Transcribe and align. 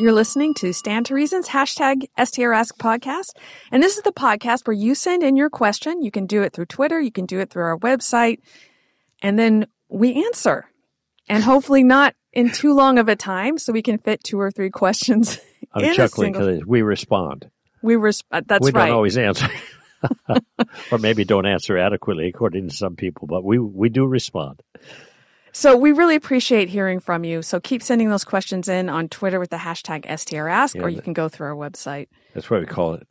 You're 0.00 0.14
listening 0.14 0.54
to 0.54 0.72
Stand 0.72 1.04
to 1.06 1.14
Reason's, 1.14 1.46
hashtag 1.46 2.06
STR 2.18 2.54
Ask 2.54 2.78
Podcast. 2.78 3.32
And 3.70 3.82
this 3.82 3.98
is 3.98 4.02
the 4.02 4.12
podcast 4.12 4.66
where 4.66 4.72
you 4.72 4.94
send 4.94 5.22
in 5.22 5.36
your 5.36 5.50
question. 5.50 6.00
You 6.02 6.10
can 6.10 6.24
do 6.24 6.40
it 6.42 6.54
through 6.54 6.66
Twitter, 6.66 6.98
you 6.98 7.12
can 7.12 7.26
do 7.26 7.38
it 7.38 7.50
through 7.50 7.64
our 7.64 7.78
website, 7.78 8.38
and 9.20 9.38
then 9.38 9.66
we 9.90 10.24
answer. 10.24 10.64
And 11.28 11.44
hopefully 11.44 11.84
not 11.84 12.14
in 12.32 12.50
too 12.50 12.72
long 12.72 12.98
of 12.98 13.10
a 13.10 13.16
time 13.16 13.58
so 13.58 13.74
we 13.74 13.82
can 13.82 13.98
fit 13.98 14.24
two 14.24 14.40
or 14.40 14.50
three 14.50 14.70
questions. 14.70 15.38
I'm 15.74 15.94
chuckling 15.94 16.32
because 16.32 16.64
we 16.64 16.80
respond. 16.80 17.50
We 17.82 17.96
res- 17.96 18.24
uh, 18.32 18.40
that's 18.46 18.64
we 18.64 18.70
right. 18.70 18.86
don't 18.86 18.94
always 18.94 19.18
answer. 19.18 19.48
or 20.90 20.96
maybe 20.98 21.24
don't 21.24 21.44
answer 21.44 21.76
adequately 21.76 22.26
according 22.26 22.70
to 22.70 22.74
some 22.74 22.96
people, 22.96 23.26
but 23.26 23.44
we 23.44 23.58
we 23.58 23.90
do 23.90 24.06
respond. 24.06 24.62
So 25.52 25.76
we 25.76 25.92
really 25.92 26.16
appreciate 26.16 26.68
hearing 26.68 27.00
from 27.00 27.24
you. 27.24 27.42
So 27.42 27.60
keep 27.60 27.82
sending 27.82 28.08
those 28.08 28.24
questions 28.24 28.68
in 28.68 28.88
on 28.88 29.08
Twitter 29.08 29.40
with 29.40 29.50
the 29.50 29.56
hashtag 29.56 30.06
STRask, 30.06 30.74
Yeah, 30.74 30.82
or 30.82 30.88
you 30.88 31.00
can 31.02 31.12
go 31.12 31.28
through 31.28 31.48
our 31.48 31.56
website. 31.56 32.08
That's 32.34 32.48
why 32.50 32.58
we 32.60 32.66
call 32.66 32.94
it 32.94 33.06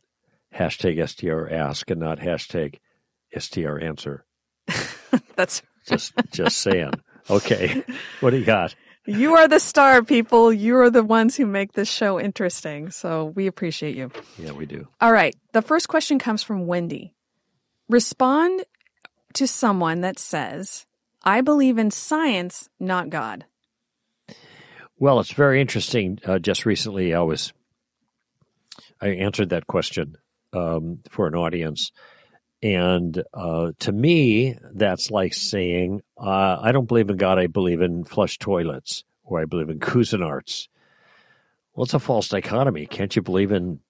hashtag 0.54 1.06
STR 1.08 1.52
ask 1.52 1.90
and 1.90 2.00
not 2.00 2.18
hashtag 2.18 2.78
STR 3.36 3.78
answer. 3.78 4.24
That's 5.36 5.62
Just 5.86 6.12
just 6.32 6.58
saying. 6.58 6.92
Okay. 7.28 7.82
What 8.20 8.30
do 8.30 8.38
you 8.38 8.44
got? 8.44 8.74
you 9.06 9.34
are 9.36 9.48
the 9.48 9.60
star, 9.60 10.02
people. 10.02 10.52
You 10.52 10.78
are 10.78 10.90
the 10.90 11.02
ones 11.02 11.36
who 11.36 11.46
make 11.46 11.72
this 11.72 11.90
show 11.90 12.20
interesting. 12.20 12.90
So 12.90 13.26
we 13.34 13.46
appreciate 13.46 13.96
you. 13.96 14.10
Yeah, 14.38 14.52
we 14.52 14.66
do. 14.66 14.88
All 15.00 15.12
right. 15.12 15.34
The 15.52 15.62
first 15.62 15.88
question 15.88 16.18
comes 16.18 16.42
from 16.42 16.66
Wendy. 16.66 17.14
Respond 17.88 18.64
to 19.34 19.46
someone 19.46 20.02
that 20.02 20.18
says, 20.18 20.86
I 21.22 21.40
believe 21.40 21.78
in 21.78 21.90
science, 21.90 22.68
not 22.78 23.10
God. 23.10 23.44
Well, 24.98 25.20
it's 25.20 25.32
very 25.32 25.60
interesting. 25.60 26.18
Uh, 26.24 26.38
just 26.38 26.66
recently, 26.66 27.14
I 27.14 27.20
was 27.20 27.52
I 29.00 29.08
answered 29.08 29.50
that 29.50 29.66
question 29.66 30.16
um, 30.52 31.00
for 31.10 31.26
an 31.26 31.34
audience, 31.34 31.90
and 32.62 33.22
uh, 33.32 33.72
to 33.80 33.92
me, 33.92 34.58
that's 34.74 35.10
like 35.10 35.32
saying, 35.32 36.02
uh, 36.18 36.58
"I 36.60 36.72
don't 36.72 36.88
believe 36.88 37.08
in 37.08 37.16
God. 37.16 37.38
I 37.38 37.46
believe 37.46 37.80
in 37.80 38.04
flush 38.04 38.38
toilets, 38.38 39.04
or 39.24 39.40
I 39.40 39.46
believe 39.46 39.70
in 39.70 39.80
Cuisinarts." 39.80 40.68
Well, 41.74 41.84
it's 41.84 41.94
a 41.94 41.98
false 41.98 42.28
dichotomy. 42.28 42.86
Can't 42.86 43.14
you 43.14 43.22
believe 43.22 43.52
in 43.52 43.80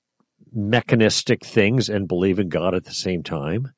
mechanistic 0.53 1.45
things 1.45 1.89
and 1.89 2.07
believe 2.07 2.39
in 2.39 2.49
God 2.49 2.75
at 2.75 2.85
the 2.85 2.93
same 2.93 3.23
time? 3.23 3.73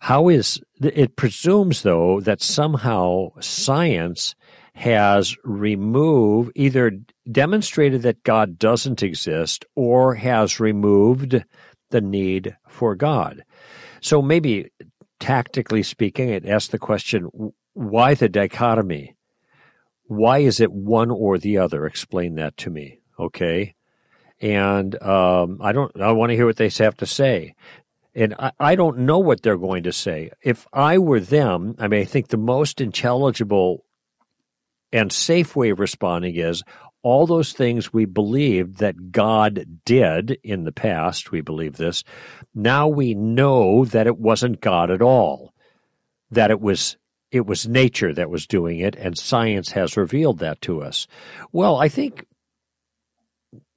How 0.00 0.28
is 0.28 0.60
it 0.82 1.16
presumes 1.16 1.82
though 1.82 2.20
that 2.20 2.42
somehow 2.42 3.28
science 3.40 4.34
has 4.74 5.36
removed 5.44 6.52
either 6.54 6.92
demonstrated 7.30 8.02
that 8.02 8.22
God 8.22 8.58
doesn't 8.58 9.02
exist 9.02 9.64
or 9.76 10.14
has 10.14 10.58
removed 10.58 11.44
the 11.90 12.00
need 12.00 12.56
for 12.66 12.94
God. 12.94 13.44
So 14.00 14.22
maybe 14.22 14.70
tactically 15.18 15.82
speaking, 15.82 16.30
it 16.30 16.46
asks 16.46 16.70
the 16.70 16.78
question 16.78 17.28
why 17.74 18.14
the 18.14 18.28
dichotomy? 18.28 19.16
Why 20.04 20.38
is 20.38 20.60
it 20.60 20.72
one 20.72 21.10
or 21.10 21.38
the 21.38 21.58
other? 21.58 21.86
Explain 21.86 22.36
that 22.36 22.56
to 22.58 22.70
me. 22.70 23.00
Okay. 23.18 23.74
And 24.40 25.00
um, 25.02 25.58
I 25.60 25.72
don't. 25.72 25.94
I 26.00 26.12
want 26.12 26.30
to 26.30 26.36
hear 26.36 26.46
what 26.46 26.56
they 26.56 26.70
have 26.70 26.96
to 26.96 27.06
say. 27.06 27.54
And 28.14 28.34
I, 28.38 28.52
I 28.58 28.74
don't 28.74 28.98
know 28.98 29.18
what 29.18 29.42
they're 29.42 29.56
going 29.56 29.84
to 29.84 29.92
say. 29.92 30.30
If 30.42 30.66
I 30.72 30.98
were 30.98 31.20
them, 31.20 31.76
I 31.78 31.88
mean, 31.88 32.00
I 32.00 32.04
think 32.04 32.28
the 32.28 32.36
most 32.36 32.80
intelligible 32.80 33.84
and 34.92 35.12
safe 35.12 35.54
way 35.54 35.70
of 35.70 35.78
responding 35.78 36.34
is 36.34 36.62
all 37.02 37.26
those 37.26 37.52
things 37.52 37.92
we 37.92 38.04
believed 38.04 38.78
that 38.78 39.12
God 39.12 39.80
did 39.84 40.38
in 40.42 40.64
the 40.64 40.72
past, 40.72 41.32
we 41.32 41.40
believe 41.40 41.76
this. 41.76 42.04
Now 42.54 42.88
we 42.88 43.14
know 43.14 43.84
that 43.86 44.06
it 44.06 44.18
wasn't 44.18 44.60
God 44.60 44.90
at 44.90 45.00
all, 45.00 45.54
that 46.30 46.50
it 46.50 46.60
was 46.60 46.96
it 47.30 47.46
was 47.46 47.68
nature 47.68 48.12
that 48.12 48.28
was 48.28 48.46
doing 48.46 48.80
it, 48.80 48.96
and 48.96 49.16
science 49.16 49.70
has 49.70 49.96
revealed 49.96 50.40
that 50.40 50.60
to 50.62 50.82
us. 50.82 51.06
Well, 51.52 51.76
I 51.76 51.88
think 51.88 52.26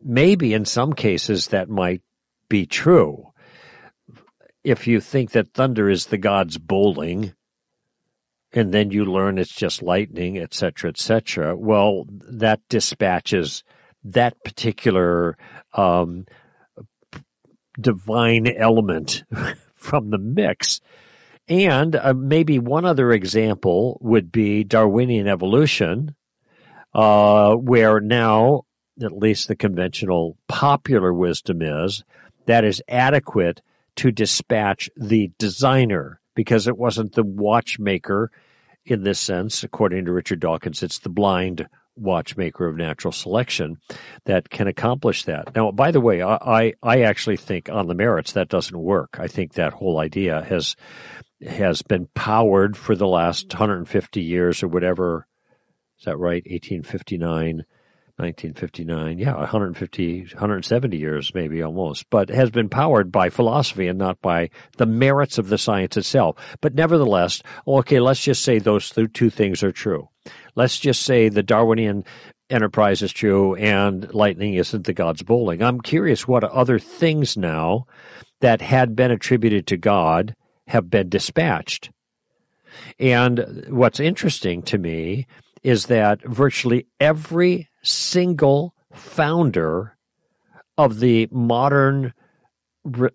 maybe 0.03 0.53
in 0.53 0.65
some 0.65 0.93
cases 0.93 1.47
that 1.47 1.69
might 1.69 2.01
be 2.49 2.65
true. 2.65 3.27
If 4.63 4.87
you 4.87 5.01
think 5.01 5.31
that 5.31 5.53
thunder 5.53 5.89
is 5.89 6.07
the 6.07 6.17
god's 6.17 6.57
bowling, 6.57 7.33
and 8.53 8.73
then 8.73 8.91
you 8.91 9.05
learn 9.05 9.37
it's 9.37 9.53
just 9.53 9.81
lightning, 9.81 10.37
etc., 10.37 10.53
cetera, 10.53 10.89
et 10.89 10.97
cetera, 10.97 11.55
well, 11.55 12.05
that 12.09 12.61
dispatches 12.69 13.63
that 14.03 14.43
particular 14.43 15.37
um, 15.73 16.25
divine 17.79 18.47
element 18.47 19.23
from 19.73 20.09
the 20.09 20.17
mix. 20.17 20.81
And 21.47 21.95
uh, 21.95 22.13
maybe 22.13 22.59
one 22.59 22.85
other 22.85 23.11
example 23.11 23.97
would 24.01 24.31
be 24.31 24.63
Darwinian 24.63 25.27
evolution, 25.27 26.15
uh, 26.93 27.55
where 27.55 27.99
now, 27.99 28.63
at 29.01 29.11
least 29.11 29.47
the 29.47 29.55
conventional 29.55 30.37
popular 30.47 31.13
wisdom 31.13 31.61
is, 31.61 32.03
that 32.45 32.63
is 32.63 32.81
adequate 32.87 33.61
to 33.97 34.11
dispatch 34.11 34.89
the 34.95 35.31
designer 35.37 36.19
because 36.35 36.67
it 36.67 36.77
wasn't 36.77 37.13
the 37.13 37.23
watchmaker 37.23 38.31
in 38.85 39.03
this 39.03 39.19
sense, 39.19 39.63
according 39.63 40.05
to 40.05 40.11
Richard 40.11 40.39
Dawkins, 40.39 40.83
it's 40.83 40.99
the 40.99 41.09
blind 41.09 41.67
watchmaker 41.95 42.67
of 42.67 42.75
natural 42.75 43.11
selection 43.11 43.77
that 44.25 44.49
can 44.49 44.67
accomplish 44.67 45.23
that. 45.25 45.55
Now, 45.55 45.71
by 45.71 45.91
the 45.91 46.01
way, 46.01 46.23
I, 46.23 46.73
I, 46.81 47.01
actually 47.03 47.37
think 47.37 47.69
on 47.69 47.87
the 47.87 47.93
merits 47.93 48.33
that 48.33 48.49
doesn't 48.49 48.77
work. 48.77 49.17
I 49.19 49.27
think 49.27 49.53
that 49.53 49.73
whole 49.73 49.99
idea 49.99 50.43
has 50.43 50.75
has 51.45 51.81
been 51.81 52.07
powered 52.15 52.77
for 52.77 52.95
the 52.95 53.07
last 53.07 53.53
150 53.53 54.21
years 54.21 54.63
or 54.63 54.69
whatever. 54.69 55.27
Is 55.99 56.05
that 56.05 56.17
right? 56.17 56.43
1859. 56.45 57.63
1959, 58.17 59.17
yeah, 59.17 59.35
150, 59.35 60.21
170 60.33 60.97
years, 60.97 61.31
maybe 61.33 61.63
almost, 61.63 62.07
but 62.11 62.29
has 62.29 62.51
been 62.51 62.69
powered 62.69 63.11
by 63.11 63.29
philosophy 63.29 63.87
and 63.87 63.97
not 63.97 64.21
by 64.21 64.51
the 64.77 64.85
merits 64.85 65.39
of 65.39 65.49
the 65.49 65.57
science 65.57 65.97
itself. 65.97 66.35
But 66.61 66.75
nevertheless, 66.75 67.41
okay, 67.67 67.99
let's 67.99 68.23
just 68.23 68.43
say 68.43 68.59
those 68.59 68.91
th- 68.91 69.13
two 69.13 69.31
things 69.31 69.63
are 69.63 69.71
true. 69.71 70.09
Let's 70.55 70.79
just 70.79 71.01
say 71.01 71.27
the 71.27 71.41
Darwinian 71.41 72.05
enterprise 72.51 73.01
is 73.01 73.11
true 73.11 73.55
and 73.55 74.13
lightning 74.13 74.53
isn't 74.53 74.85
the 74.85 74.93
god's 74.93 75.23
bowling. 75.23 75.63
I'm 75.63 75.81
curious 75.81 76.27
what 76.27 76.43
other 76.43 76.77
things 76.77 77.35
now 77.35 77.87
that 78.41 78.61
had 78.61 78.95
been 78.95 79.09
attributed 79.09 79.65
to 79.67 79.77
God 79.77 80.35
have 80.67 80.89
been 80.89 81.09
dispatched. 81.09 81.89
And 82.99 83.65
what's 83.69 83.99
interesting 83.99 84.61
to 84.63 84.77
me 84.77 85.25
is 85.63 85.87
that 85.87 86.21
virtually 86.23 86.85
every 86.99 87.69
single 87.83 88.73
founder 88.93 89.97
of 90.77 90.99
the 90.99 91.27
modern 91.31 92.13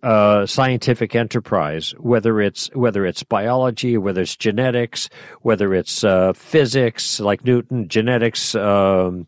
uh, 0.03 0.47
scientific 0.47 1.15
enterprise, 1.15 1.95
whether 1.99 2.41
it's 2.41 2.71
whether 2.75 3.05
it's 3.05 3.23
biology, 3.23 3.99
whether 3.99 4.23
it's 4.23 4.37
genetics, 4.37 5.09
whether 5.43 5.75
it's 5.75 6.05
uh, 6.05 6.33
physics, 6.33 7.21
like 7.21 7.45
Newton, 7.45 7.89
genetics. 7.89 8.55
Um, 8.55 9.27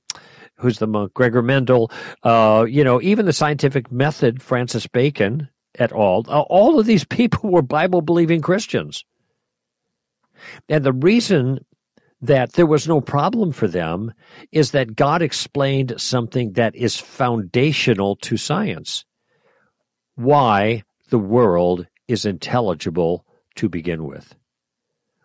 who's 0.56 0.78
the 0.78 0.86
monk? 0.86 1.12
Gregor 1.14 1.42
Mendel. 1.42 1.90
Uh, 2.22 2.64
you 2.68 2.84
know, 2.84 3.00
even 3.02 3.26
the 3.26 3.32
scientific 3.32 3.92
method, 3.92 4.42
Francis 4.42 4.86
Bacon 4.86 5.48
et 5.78 5.92
al. 5.92 6.24
All 6.28 6.78
of 6.78 6.86
these 6.86 7.04
people 7.18 7.50
were 7.50 7.62
Bible 7.62 8.00
believing 8.02 8.40
Christians, 8.40 9.04
and 10.68 10.84
the 10.84 10.92
reason 10.92 11.64
that 12.20 12.52
there 12.52 12.66
was 12.66 12.86
no 12.86 13.00
problem 13.00 13.52
for 13.52 13.66
them 13.66 14.12
is 14.52 14.72
that 14.72 14.96
God 14.96 15.22
explained 15.22 15.94
something 15.96 16.52
that 16.52 16.74
is 16.76 16.96
foundational 16.96 18.16
to 18.16 18.36
science 18.36 19.04
why 20.16 20.82
the 21.08 21.18
world 21.18 21.86
is 22.06 22.26
intelligible 22.26 23.24
to 23.54 23.68
begin 23.68 24.04
with. 24.04 24.34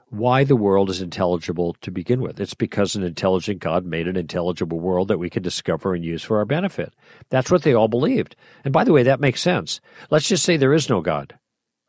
Why 0.09 0.45
the 0.45 0.55
world 0.55 0.89
is 0.89 1.01
intelligible 1.01 1.75
to 1.81 1.91
begin 1.91 2.21
with. 2.21 2.39
It's 2.39 2.53
because 2.53 2.95
an 2.95 3.03
intelligent 3.03 3.59
God 3.59 3.85
made 3.85 4.07
an 4.07 4.15
intelligible 4.15 4.79
world 4.79 5.09
that 5.09 5.17
we 5.17 5.29
can 5.29 5.43
discover 5.43 5.93
and 5.93 6.05
use 6.05 6.23
for 6.23 6.37
our 6.37 6.45
benefit. 6.45 6.93
That's 7.29 7.51
what 7.51 7.63
they 7.63 7.73
all 7.73 7.89
believed. 7.89 8.37
And 8.63 8.71
by 8.71 8.85
the 8.85 8.93
way, 8.93 9.03
that 9.03 9.19
makes 9.19 9.41
sense. 9.41 9.81
Let's 10.09 10.29
just 10.29 10.45
say 10.45 10.55
there 10.55 10.73
is 10.73 10.89
no 10.89 11.01
God. 11.01 11.37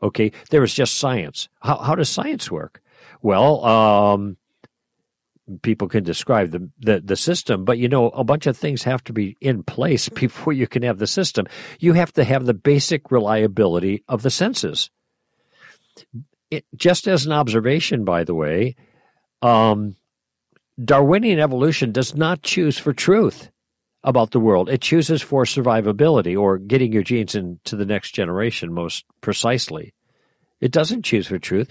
Okay, 0.02 0.32
there 0.50 0.64
is 0.64 0.75
just 0.75 0.99
science. 0.99 1.49
How, 1.61 1.76
how 1.76 1.94
does 1.94 2.09
science 2.09 2.50
work? 2.50 2.82
Well, 3.23 3.64
um, 3.64 4.37
people 5.63 5.89
can 5.89 6.05
describe 6.05 6.51
the, 6.51 6.71
the 6.79 7.01
the 7.01 7.17
system, 7.17 7.65
but 7.65 7.79
you 7.79 7.89
know 7.89 8.09
a 8.11 8.25
bunch 8.25 8.47
of 8.47 8.57
things 8.57 8.83
have 8.85 9.05
to 9.05 9.13
be 9.13 9.37
in 9.41 9.63
place 9.63 10.09
before 10.25 10.53
you 10.53 10.67
can 10.67 10.83
have 10.83 10.99
the 10.99 11.07
system. 11.07 11.47
You 11.79 11.95
have 11.95 12.13
to 12.15 12.25
have 12.25 12.47
the 12.47 12.55
basic 12.55 13.11
reliability 13.11 14.05
of 14.09 14.23
the 14.23 14.31
senses. 14.31 14.91
It, 16.51 16.65
just 16.77 17.09
as 17.09 17.27
an 17.27 17.33
observation, 17.33 18.05
by 18.05 18.25
the 18.25 18.35
way, 18.35 18.77
um, 19.43 19.97
Darwinian 20.83 21.41
evolution 21.41 21.93
does 21.93 22.15
not 22.15 22.43
choose 22.43 22.79
for 22.79 22.93
truth. 22.93 23.51
about 24.05 24.31
the 24.31 24.41
world. 24.41 24.69
It 24.71 24.81
chooses 24.81 25.21
for 25.21 25.45
survivability 25.45 26.41
or 26.41 26.59
getting 26.59 26.93
your 26.93 27.03
genes 27.03 27.35
into 27.35 27.75
the 27.75 27.85
next 27.85 28.13
generation 28.13 28.73
most 28.73 29.05
precisely. 29.21 29.95
It 30.61 30.71
doesn't 30.71 31.05
choose 31.05 31.27
for 31.27 31.39
truth. 31.39 31.69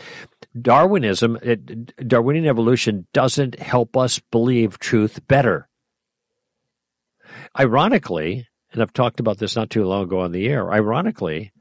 Darwinism, 0.59 1.37
it, 1.41 2.07
Darwinian 2.07 2.45
evolution 2.45 3.07
doesn't 3.13 3.59
help 3.59 3.97
us 3.97 4.19
believe 4.31 4.79
truth 4.79 5.19
better. 5.27 5.67
Ironically, 7.59 8.47
and 8.71 8.81
I've 8.81 8.93
talked 8.93 9.19
about 9.19 9.37
this 9.37 9.55
not 9.55 9.69
too 9.69 9.85
long 9.85 10.03
ago 10.03 10.21
on 10.21 10.31
the 10.31 10.47
air, 10.47 10.71
ironically, 10.71 11.51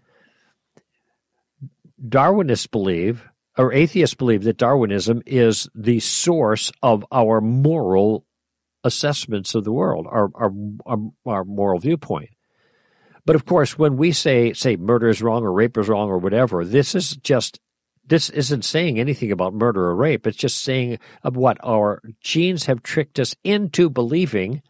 Darwinists 2.06 2.70
believe, 2.70 3.26
or 3.56 3.73
atheists 3.73 4.14
believe, 4.14 4.44
that 4.44 4.58
Darwinism 4.58 5.23
is 5.26 5.69
the 5.75 6.00
source 6.00 6.70
of 6.82 7.05
our 7.11 7.41
moral 7.41 8.26
assessments 8.85 9.55
of 9.55 9.64
the 9.64 9.73
world, 9.73 10.06
our, 10.08 10.31
our, 10.35 10.52
our, 10.87 10.99
our 11.26 11.44
moral 11.44 11.81
viewpoint. 11.81 12.31
But 13.26 13.37
of 13.37 13.46
course, 13.46 13.79
when 13.79 13.96
we 13.96 14.12
say 14.12 14.52
say 14.52 14.76
murder 14.76 15.08
is 15.08 15.23
wrong 15.23 15.44
or 15.44 15.52
rape 15.52 15.79
is 15.79 15.88
wrong 15.88 16.11
or 16.11 16.19
whatever, 16.19 16.64
this 16.64 16.94
is 16.94 17.17
just 17.17 17.58
this 18.06 18.31
isn't 18.31 18.65
saying 18.65 18.99
anything 18.99 19.33
about 19.33 19.55
murder 19.55 19.87
or 19.87 19.97
rape. 19.97 20.27
It's 20.27 20.37
just 20.37 20.62
saying 20.62 20.99
of 21.23 21.37
what 21.37 21.59
our 21.65 22.03
genes 22.21 22.67
have 22.67 22.83
tricked 22.83 23.19
us 23.19 23.35
into 23.45 23.89
believing 23.89 24.62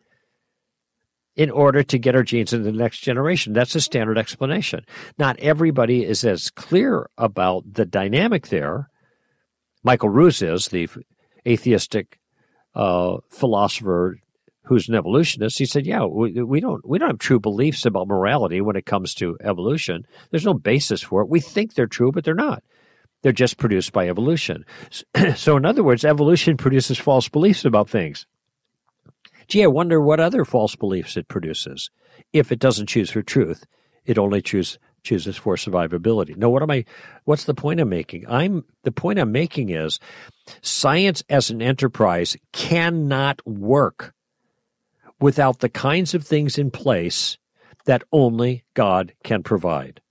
in 1.36 1.50
order 1.50 1.82
to 1.82 1.98
get 1.98 2.14
our 2.14 2.22
genes 2.22 2.52
into 2.52 2.70
the 2.70 2.76
next 2.76 3.00
generation. 3.00 3.52
That's 3.52 3.74
a 3.74 3.80
standard 3.80 4.18
explanation. 4.18 4.84
Not 5.18 5.38
everybody 5.40 6.04
is 6.04 6.24
as 6.24 6.50
clear 6.50 7.08
about 7.18 7.64
the 7.74 7.84
dynamic 7.84 8.48
there. 8.48 8.88
Michael 9.82 10.10
Ruse 10.10 10.42
is 10.42 10.68
the 10.68 10.88
atheistic 11.46 12.20
uh, 12.74 13.18
philosopher 13.30 14.16
who's 14.64 14.88
an 14.88 14.94
evolutionist, 14.94 15.58
he 15.58 15.66
said, 15.66 15.86
"Yeah, 15.86 16.04
we, 16.04 16.42
we 16.42 16.60
don't 16.60 16.86
we 16.88 16.98
don't 16.98 17.10
have 17.10 17.18
true 17.18 17.40
beliefs 17.40 17.84
about 17.84 18.08
morality 18.08 18.60
when 18.60 18.76
it 18.76 18.86
comes 18.86 19.14
to 19.16 19.36
evolution. 19.42 20.06
There's 20.30 20.44
no 20.44 20.54
basis 20.54 21.02
for 21.02 21.22
it. 21.22 21.28
We 21.28 21.40
think 21.40 21.74
they're 21.74 21.86
true, 21.86 22.12
but 22.12 22.24
they're 22.24 22.34
not. 22.34 22.62
They're 23.24 23.32
just 23.32 23.56
produced 23.56 23.92
by 23.92 24.08
evolution. 24.08 24.66
So, 25.34 25.56
in 25.56 25.64
other 25.64 25.82
words, 25.82 26.04
evolution 26.04 26.58
produces 26.58 26.98
false 26.98 27.26
beliefs 27.26 27.64
about 27.64 27.88
things. 27.88 28.26
Gee, 29.48 29.64
I 29.64 29.66
wonder 29.66 29.98
what 29.98 30.20
other 30.20 30.44
false 30.44 30.76
beliefs 30.76 31.16
it 31.16 31.26
produces. 31.26 31.90
If 32.34 32.52
it 32.52 32.58
doesn't 32.58 32.88
choose 32.88 33.10
for 33.10 33.22
truth, 33.22 33.64
it 34.04 34.18
only 34.18 34.42
choose, 34.42 34.78
chooses 35.02 35.38
for 35.38 35.56
survivability. 35.56 36.36
Now, 36.36 36.50
what 36.50 36.62
am 36.62 36.70
I? 36.70 36.84
What's 37.24 37.44
the 37.44 37.54
point 37.54 37.80
I'm 37.80 37.88
making? 37.88 38.26
I'm 38.28 38.66
the 38.82 38.92
point 38.92 39.18
I'm 39.18 39.32
making 39.32 39.70
is 39.70 39.98
science 40.60 41.24
as 41.30 41.48
an 41.48 41.62
enterprise 41.62 42.36
cannot 42.52 43.40
work 43.46 44.12
without 45.18 45.60
the 45.60 45.70
kinds 45.70 46.12
of 46.12 46.26
things 46.26 46.58
in 46.58 46.70
place 46.70 47.38
that 47.86 48.04
only 48.12 48.64
God 48.74 49.14
can 49.24 49.42
provide. 49.42 50.02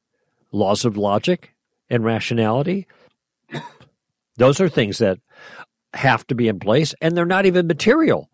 Laws 0.52 0.84
of 0.84 0.98
logic 0.98 1.54
and 1.92 2.04
rationality, 2.04 2.88
those 4.38 4.60
are 4.60 4.70
things 4.70 4.98
that 5.00 5.20
have 5.94 6.26
to 6.28 6.36
be 6.36 6.48
in 6.48 6.60
place, 6.60 6.96
and 7.02 7.16
they're 7.16 7.26
not 7.26 7.46
even 7.46 7.68
material, 7.68 8.30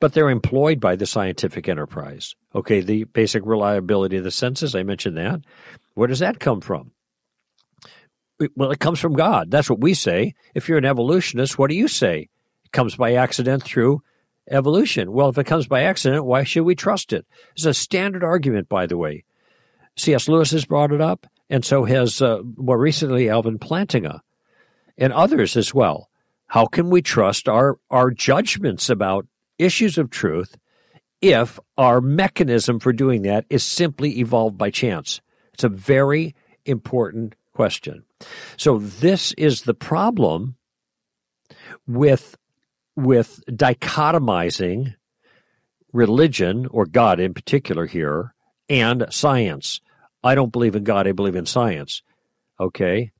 but 0.00 0.12
they're 0.12 0.30
employed 0.30 0.80
by 0.80 0.96
the 0.96 1.06
scientific 1.06 1.68
enterprise. 1.68 2.34
Okay, 2.54 2.80
the 2.80 3.04
basic 3.04 3.44
reliability 3.44 4.16
of 4.16 4.24
the 4.24 4.30
senses, 4.30 4.74
I 4.74 4.82
mentioned 4.82 5.16
that. 5.16 5.40
Where 5.94 6.08
does 6.08 6.20
that 6.20 6.40
come 6.40 6.60
from? 6.60 6.92
Well, 8.54 8.70
it 8.70 8.80
comes 8.80 8.98
from 8.98 9.14
God. 9.14 9.50
That's 9.50 9.70
what 9.70 9.80
we 9.80 9.94
say. 9.94 10.34
If 10.54 10.68
you're 10.68 10.78
an 10.78 10.84
evolutionist, 10.84 11.58
what 11.58 11.70
do 11.70 11.76
you 11.76 11.88
say? 11.88 12.28
It 12.64 12.72
comes 12.72 12.96
by 12.96 13.14
accident 13.14 13.62
through 13.62 14.02
evolution. 14.50 15.12
Well, 15.12 15.30
if 15.30 15.38
it 15.38 15.44
comes 15.44 15.66
by 15.66 15.82
accident, 15.82 16.24
why 16.24 16.44
should 16.44 16.64
we 16.64 16.74
trust 16.74 17.12
it? 17.12 17.26
It's 17.54 17.64
a 17.64 17.72
standard 17.72 18.22
argument, 18.22 18.68
by 18.68 18.86
the 18.86 18.98
way. 18.98 19.24
C.S. 19.96 20.28
Lewis 20.28 20.50
has 20.50 20.66
brought 20.66 20.92
it 20.92 21.00
up, 21.00 21.26
and 21.48 21.64
so 21.64 21.84
has 21.84 22.20
uh, 22.20 22.40
more 22.56 22.78
recently 22.78 23.30
Alvin 23.30 23.58
Plantinga 23.58 24.20
and 24.98 25.12
others 25.12 25.56
as 25.56 25.74
well. 25.74 26.08
How 26.48 26.66
can 26.66 26.90
we 26.90 27.02
trust 27.02 27.48
our, 27.48 27.78
our 27.90 28.10
judgments 28.10 28.88
about 28.88 29.26
issues 29.58 29.98
of 29.98 30.10
truth 30.10 30.56
if 31.20 31.58
our 31.76 32.00
mechanism 32.00 32.78
for 32.78 32.92
doing 32.92 33.22
that 33.22 33.46
is 33.50 33.64
simply 33.64 34.18
evolved 34.18 34.56
by 34.56 34.70
chance? 34.70 35.20
It's 35.54 35.64
a 35.64 35.68
very 35.68 36.34
important 36.64 37.34
question. 37.52 38.04
So, 38.56 38.78
this 38.78 39.32
is 39.32 39.62
the 39.62 39.74
problem 39.74 40.56
with 41.86 42.36
with 42.94 43.42
dichotomizing 43.50 44.94
religion, 45.92 46.66
or 46.70 46.86
God 46.86 47.20
in 47.20 47.34
particular 47.34 47.86
here, 47.86 48.34
and 48.68 49.06
science. 49.10 49.80
I 50.22 50.34
don't 50.34 50.52
believe 50.52 50.76
in 50.76 50.84
God, 50.84 51.06
I 51.06 51.12
believe 51.12 51.36
in 51.36 51.46
science. 51.46 52.02
Okay? 52.58 53.12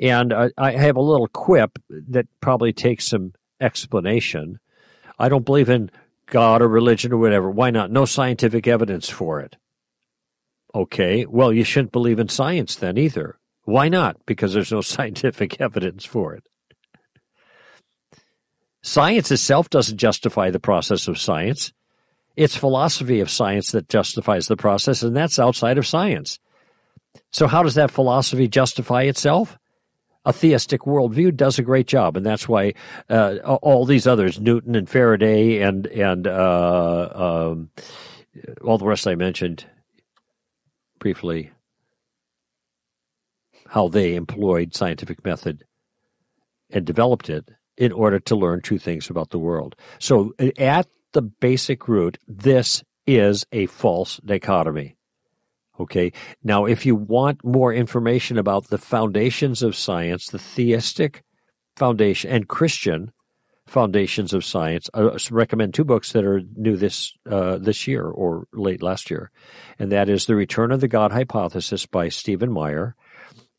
And 0.00 0.32
I, 0.32 0.50
I 0.58 0.72
have 0.72 0.96
a 0.96 1.00
little 1.00 1.28
quip 1.28 1.78
that 2.08 2.26
probably 2.40 2.72
takes 2.72 3.06
some 3.06 3.32
explanation. 3.60 4.58
I 5.18 5.28
don't 5.28 5.44
believe 5.44 5.68
in 5.68 5.90
God 6.26 6.62
or 6.62 6.68
religion 6.68 7.12
or 7.12 7.18
whatever. 7.18 7.50
Why 7.50 7.70
not? 7.70 7.90
No 7.90 8.04
scientific 8.04 8.66
evidence 8.66 9.08
for 9.08 9.40
it. 9.40 9.56
Okay, 10.74 11.24
well, 11.24 11.52
you 11.52 11.64
shouldn't 11.64 11.92
believe 11.92 12.18
in 12.18 12.28
science 12.28 12.76
then 12.76 12.98
either. 12.98 13.38
Why 13.64 13.88
not? 13.88 14.16
Because 14.26 14.52
there's 14.52 14.72
no 14.72 14.80
scientific 14.82 15.60
evidence 15.60 16.04
for 16.04 16.34
it. 16.34 16.44
Science 18.82 19.30
itself 19.30 19.68
doesn't 19.68 19.96
justify 19.98 20.50
the 20.50 20.60
process 20.60 21.08
of 21.08 21.18
science. 21.18 21.72
It's 22.36 22.54
philosophy 22.54 23.20
of 23.20 23.30
science 23.30 23.72
that 23.72 23.88
justifies 23.88 24.46
the 24.46 24.56
process, 24.56 25.02
and 25.02 25.16
that's 25.16 25.38
outside 25.38 25.78
of 25.78 25.86
science. 25.86 26.38
So, 27.30 27.46
how 27.46 27.62
does 27.62 27.74
that 27.74 27.90
philosophy 27.90 28.48
justify 28.48 29.02
itself? 29.02 29.58
A 30.24 30.32
theistic 30.32 30.82
worldview 30.82 31.36
does 31.36 31.58
a 31.58 31.62
great 31.62 31.86
job, 31.86 32.16
and 32.16 32.26
that's 32.26 32.48
why 32.48 32.74
uh, 33.08 33.36
all 33.44 33.84
these 33.84 34.06
others, 34.06 34.40
Newton 34.40 34.74
and 34.74 34.88
Faraday, 34.88 35.60
and 35.60 35.86
and 35.86 36.26
uh, 36.26 37.52
um, 37.52 37.70
all 38.64 38.78
the 38.78 38.86
rest 38.86 39.06
I 39.06 39.14
mentioned 39.14 39.64
briefly, 40.98 41.52
how 43.68 43.88
they 43.88 44.14
employed 44.14 44.74
scientific 44.74 45.24
method 45.24 45.64
and 46.70 46.84
developed 46.84 47.30
it 47.30 47.48
in 47.76 47.92
order 47.92 48.18
to 48.18 48.34
learn 48.34 48.60
two 48.60 48.78
things 48.78 49.10
about 49.10 49.30
the 49.30 49.38
world. 49.38 49.76
So, 49.98 50.34
at 50.58 50.88
the 51.12 51.22
basic 51.22 51.86
root, 51.88 52.18
this 52.26 52.82
is 53.06 53.46
a 53.52 53.66
false 53.66 54.18
dichotomy. 54.24 54.96
Okay. 55.78 56.12
Now, 56.42 56.64
if 56.64 56.86
you 56.86 56.94
want 56.94 57.44
more 57.44 57.72
information 57.72 58.38
about 58.38 58.68
the 58.68 58.78
foundations 58.78 59.62
of 59.62 59.76
science, 59.76 60.26
the 60.26 60.38
theistic 60.38 61.22
foundation 61.76 62.30
and 62.30 62.48
Christian 62.48 63.12
foundations 63.66 64.32
of 64.32 64.44
science, 64.44 64.88
I 64.94 65.16
recommend 65.30 65.74
two 65.74 65.84
books 65.84 66.12
that 66.12 66.24
are 66.24 66.40
new 66.56 66.76
this 66.76 67.12
uh, 67.30 67.58
this 67.58 67.86
year 67.86 68.04
or 68.04 68.46
late 68.52 68.82
last 68.82 69.10
year, 69.10 69.30
and 69.78 69.92
that 69.92 70.08
is 70.08 70.26
"The 70.26 70.36
Return 70.36 70.72
of 70.72 70.80
the 70.80 70.88
God 70.88 71.12
Hypothesis" 71.12 71.84
by 71.86 72.08
Stephen 72.08 72.52
Meyer. 72.52 72.94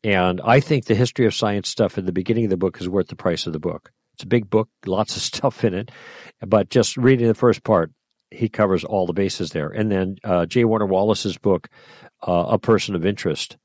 And 0.04 0.40
I 0.44 0.60
think 0.60 0.84
the 0.84 0.94
history 0.94 1.26
of 1.26 1.34
science 1.34 1.68
stuff 1.68 1.98
in 1.98 2.06
the 2.06 2.12
beginning 2.12 2.44
of 2.44 2.50
the 2.50 2.56
book 2.56 2.80
is 2.80 2.88
worth 2.88 3.08
the 3.08 3.16
price 3.16 3.46
of 3.46 3.52
the 3.52 3.58
book. 3.58 3.90
It's 4.14 4.22
a 4.22 4.28
big 4.28 4.48
book, 4.48 4.68
lots 4.86 5.16
of 5.16 5.22
stuff 5.34 5.64
in 5.64 5.74
it, 5.74 5.90
but 6.40 6.70
just 6.70 6.96
reading 6.96 7.28
the 7.28 7.34
first 7.34 7.62
part, 7.64 7.92
he 8.38 8.48
covers 8.48 8.84
all 8.84 9.06
the 9.06 9.12
bases 9.12 9.50
there. 9.50 9.68
And 9.68 9.90
then 9.90 10.16
uh, 10.22 10.46
J. 10.46 10.64
Warner 10.64 10.86
Wallace's 10.86 11.36
book, 11.36 11.68
uh, 12.26 12.46
A 12.50 12.58
Person 12.58 12.94
of 12.94 13.04
Interest, 13.04 13.56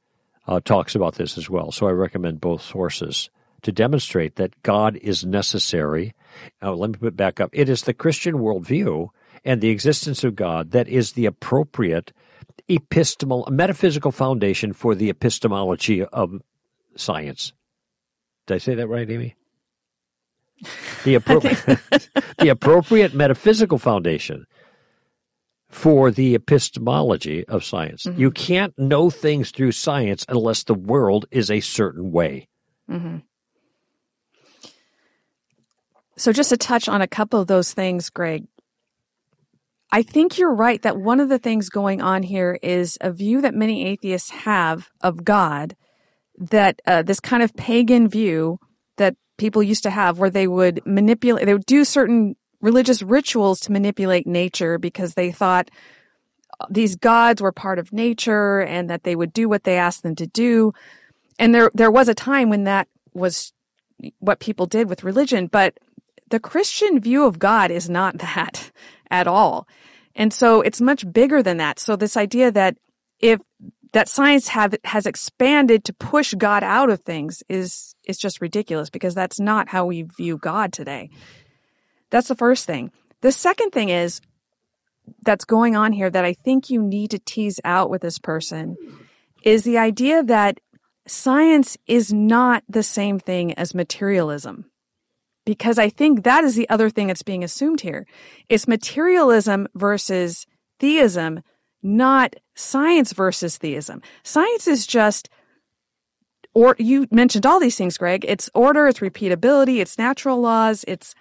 uh, 0.47 0.59
talks 0.59 0.95
about 0.95 1.15
this 1.15 1.37
as 1.37 1.49
well. 1.49 1.71
So 1.71 1.87
I 1.87 1.91
recommend 1.91 2.41
both 2.41 2.61
sources 2.61 3.29
to 3.61 3.71
demonstrate 3.71 4.35
that 4.35 4.61
God 4.63 4.97
is 4.97 5.23
necessary. 5.23 6.13
Now, 6.61 6.73
let 6.73 6.89
me 6.89 6.97
put 6.97 7.15
back 7.15 7.39
up. 7.39 7.51
It 7.53 7.69
is 7.69 7.83
the 7.83 7.93
Christian 7.93 8.39
worldview 8.39 9.09
and 9.45 9.61
the 9.61 9.69
existence 9.69 10.23
of 10.23 10.35
God 10.35 10.71
that 10.71 10.87
is 10.87 11.13
the 11.13 11.27
appropriate 11.27 12.11
epistemal, 12.67 13.49
metaphysical 13.49 14.11
foundation 14.11 14.73
for 14.73 14.95
the 14.95 15.09
epistemology 15.09 16.03
of 16.03 16.41
science. 16.95 17.53
Did 18.47 18.55
I 18.55 18.57
say 18.57 18.75
that 18.75 18.87
right, 18.87 19.09
Amy? 19.09 19.35
the 21.03 21.15
appropriate 21.15 21.63
the 22.39 22.49
appropriate 22.49 23.13
metaphysical 23.13 23.77
foundation 23.77 24.45
for 25.73 26.11
the 26.11 26.35
epistemology 26.35 27.43
of 27.47 27.63
science. 27.63 28.03
Mm-hmm. 28.03 28.19
You 28.19 28.31
can't 28.31 28.77
know 28.77 29.09
things 29.09 29.49
through 29.49 29.71
science 29.71 30.23
unless 30.29 30.63
the 30.63 30.75
world 30.75 31.25
is 31.31 31.49
a 31.49 31.61
certain 31.61 32.11
way. 32.11 32.47
Mm-hmm. 32.89 33.17
So, 36.15 36.31
just 36.31 36.51
to 36.51 36.57
touch 36.57 36.87
on 36.87 37.01
a 37.01 37.07
couple 37.07 37.41
of 37.41 37.47
those 37.47 37.73
things, 37.73 38.11
Greg, 38.11 38.45
I 39.91 40.03
think 40.03 40.37
you're 40.37 40.53
right 40.53 40.79
that 40.83 40.97
one 40.97 41.19
of 41.19 41.29
the 41.29 41.39
things 41.39 41.69
going 41.69 42.01
on 42.01 42.21
here 42.21 42.59
is 42.61 42.99
a 43.01 43.11
view 43.11 43.41
that 43.41 43.55
many 43.55 43.87
atheists 43.87 44.29
have 44.29 44.89
of 45.01 45.25
God, 45.25 45.75
that 46.37 46.81
uh, 46.85 47.01
this 47.01 47.19
kind 47.19 47.41
of 47.41 47.55
pagan 47.55 48.07
view 48.07 48.59
that 48.97 49.15
people 49.39 49.63
used 49.63 49.83
to 49.83 49.89
have 49.89 50.19
where 50.19 50.29
they 50.29 50.47
would 50.47 50.81
manipulate, 50.85 51.47
they 51.47 51.53
would 51.53 51.65
do 51.65 51.83
certain 51.83 52.35
religious 52.63 53.03
rituals 53.03 53.59
to 53.59 53.71
manipulate 53.71 54.25
nature 54.25 54.79
because 54.79 55.13
they 55.13 55.31
thought 55.31 55.69
uh, 56.59 56.65
these 56.69 56.95
gods 56.95 57.41
were 57.41 57.51
part 57.51 57.77
of 57.77 57.93
nature 57.93 58.61
and 58.61 58.89
that 58.89 59.03
they 59.03 59.15
would 59.15 59.33
do 59.33 59.47
what 59.49 59.65
they 59.65 59.77
asked 59.77 60.01
them 60.01 60.15
to 60.15 60.25
do. 60.25 60.73
And 61.37 61.53
there, 61.53 61.69
there 61.73 61.91
was 61.91 62.07
a 62.07 62.15
time 62.15 62.49
when 62.49 62.63
that 62.63 62.87
was 63.13 63.53
what 64.19 64.39
people 64.39 64.65
did 64.65 64.89
with 64.89 65.03
religion, 65.03 65.47
but 65.47 65.77
the 66.29 66.39
Christian 66.39 66.99
view 66.99 67.25
of 67.25 67.37
God 67.37 67.69
is 67.69 67.89
not 67.89 68.17
that 68.19 68.71
at 69.11 69.27
all. 69.27 69.67
And 70.15 70.33
so 70.33 70.61
it's 70.61 70.81
much 70.81 71.11
bigger 71.11 71.43
than 71.43 71.57
that. 71.57 71.79
So 71.79 71.95
this 71.95 72.15
idea 72.15 72.51
that 72.51 72.77
if 73.19 73.41
that 73.91 74.09
science 74.09 74.47
have 74.49 74.75
has 74.85 75.05
expanded 75.05 75.83
to 75.85 75.93
push 75.93 76.33
God 76.33 76.63
out 76.63 76.89
of 76.89 77.01
things 77.01 77.43
is 77.47 77.95
is 78.05 78.17
just 78.17 78.41
ridiculous 78.41 78.89
because 78.89 79.15
that's 79.15 79.39
not 79.39 79.69
how 79.69 79.85
we 79.85 80.03
view 80.03 80.37
God 80.37 80.73
today. 80.73 81.09
That's 82.13 82.27
the 82.27 82.35
first 82.35 82.67
thing. 82.67 82.91
The 83.21 83.31
second 83.31 83.71
thing 83.71 83.89
is 83.89 84.21
that's 85.25 85.45
going 85.45 85.75
on 85.75 85.93
here 85.93 86.11
that 86.11 86.23
I 86.23 86.33
think 86.33 86.69
you 86.69 86.79
need 86.79 87.09
to 87.09 87.17
tease 87.17 87.59
out 87.65 87.89
with 87.89 88.03
this 88.03 88.19
person 88.19 88.77
is 89.43 89.63
the 89.63 89.79
idea 89.79 90.21
that 90.21 90.59
science 91.07 91.75
is 91.87 92.13
not 92.13 92.63
the 92.69 92.83
same 92.83 93.17
thing 93.17 93.51
as 93.55 93.73
materialism. 93.73 94.69
Because 95.43 95.79
I 95.79 95.89
think 95.89 96.23
that 96.23 96.43
is 96.43 96.53
the 96.53 96.69
other 96.69 96.91
thing 96.91 97.07
that's 97.07 97.23
being 97.23 97.43
assumed 97.43 97.81
here. 97.81 98.05
It's 98.47 98.67
materialism 98.67 99.67
versus 99.73 100.45
theism, 100.79 101.41
not 101.81 102.35
science 102.53 103.11
versus 103.11 103.57
theism. 103.57 104.03
Science 104.21 104.67
is 104.67 104.85
just 104.85 105.29
or 106.53 106.75
you 106.77 107.07
mentioned 107.09 107.47
all 107.47 107.59
these 107.59 107.75
things, 107.75 107.97
Greg. 107.97 108.23
It's 108.27 108.51
order, 108.53 108.85
it's 108.87 108.99
repeatability, 108.99 109.79
it's 109.79 109.97
natural 109.97 110.39
laws, 110.39 110.85
it's 110.87 111.15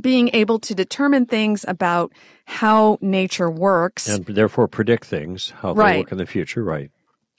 being 0.00 0.30
able 0.32 0.58
to 0.60 0.74
determine 0.74 1.26
things 1.26 1.64
about 1.68 2.12
how 2.46 2.98
nature 3.00 3.50
works. 3.50 4.08
And 4.08 4.24
therefore 4.24 4.68
predict 4.68 5.04
things, 5.04 5.50
how 5.60 5.72
Right. 5.74 5.92
they 5.92 5.98
work 6.00 6.12
in 6.12 6.18
the 6.18 6.26
future, 6.26 6.62
right. 6.64 6.90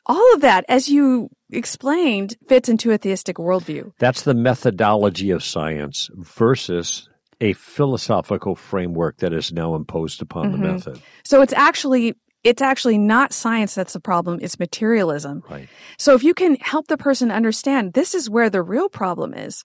All 0.05 0.33
of 0.33 0.41
that, 0.41 0.65
as 0.67 0.89
you 0.89 1.29
explained, 1.51 2.35
fits 2.47 2.67
into 2.67 2.91
a 2.91 2.97
theistic 2.97 3.37
worldview. 3.37 3.91
That's 3.99 4.23
the 4.23 4.33
methodology 4.33 5.29
of 5.31 5.43
science 5.43 6.09
versus 6.13 7.07
a 7.39 7.53
philosophical 7.53 8.55
framework 8.55 9.17
that 9.17 9.33
is 9.33 9.51
now 9.51 9.75
imposed 9.75 10.21
upon 10.21 10.51
the 10.51 10.57
Mhm. 10.57 10.61
method. 10.73 11.01
So 11.23 11.41
it's 11.41 11.53
actually 11.53 12.15
it's 12.45 12.61
actually 12.61 12.97
not 12.97 13.31
science 13.31 13.73
that's 13.73 13.93
the 13.93 14.01
problem, 14.01 14.37
it's 14.41 14.59
materialism. 14.59 15.41
Right. 15.49 15.69
So 15.97 16.13
if 16.13 16.25
you 16.25 16.33
can 16.33 16.57
help 16.59 16.87
the 16.87 16.97
person 16.97 17.31
understand 17.31 17.93
this 17.93 18.13
is 18.13 18.29
where 18.29 18.49
the 18.49 18.61
real 18.61 18.89
problem 18.89 19.33
is, 19.33 19.63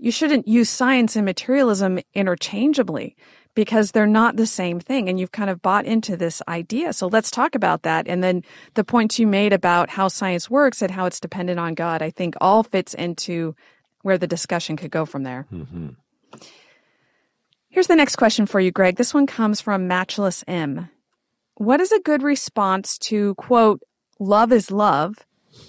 you 0.00 0.10
shouldn't 0.10 0.48
use 0.48 0.70
science 0.70 1.14
and 1.14 1.26
materialism 1.26 2.00
interchangeably 2.14 3.16
because 3.54 3.90
they're 3.90 4.06
not 4.06 4.36
the 4.36 4.46
same 4.46 4.80
thing 4.80 5.08
and 5.08 5.20
you've 5.20 5.32
kind 5.32 5.50
of 5.50 5.60
bought 5.60 5.84
into 5.84 6.16
this 6.16 6.40
idea. 6.48 6.92
So 6.92 7.06
let's 7.08 7.30
talk 7.30 7.54
about 7.54 7.82
that 7.82 8.08
and 8.08 8.24
then 8.24 8.42
the 8.74 8.84
points 8.84 9.18
you 9.18 9.26
made 9.26 9.52
about 9.52 9.90
how 9.90 10.08
science 10.08 10.48
works 10.48 10.80
and 10.80 10.90
how 10.90 11.04
it's 11.06 11.20
dependent 11.20 11.60
on 11.60 11.74
God, 11.74 12.00
I 12.00 12.10
think 12.10 12.34
all 12.40 12.62
fits 12.62 12.94
into 12.94 13.54
where 14.02 14.16
the 14.16 14.26
discussion 14.26 14.76
could 14.76 14.90
go 14.90 15.04
from 15.04 15.22
there. 15.24 15.42
hmm 15.50 15.90
Here's 17.72 17.86
the 17.86 17.94
next 17.94 18.16
question 18.16 18.46
for 18.46 18.58
you, 18.58 18.72
Greg. 18.72 18.96
This 18.96 19.14
one 19.14 19.28
comes 19.28 19.60
from 19.60 19.86
Matchless 19.86 20.42
M. 20.48 20.88
What 21.54 21.80
is 21.80 21.92
a 21.92 22.00
good 22.00 22.20
response 22.20 22.98
to, 22.98 23.36
quote, 23.36 23.80
love 24.18 24.50
is 24.50 24.72
love 24.72 25.18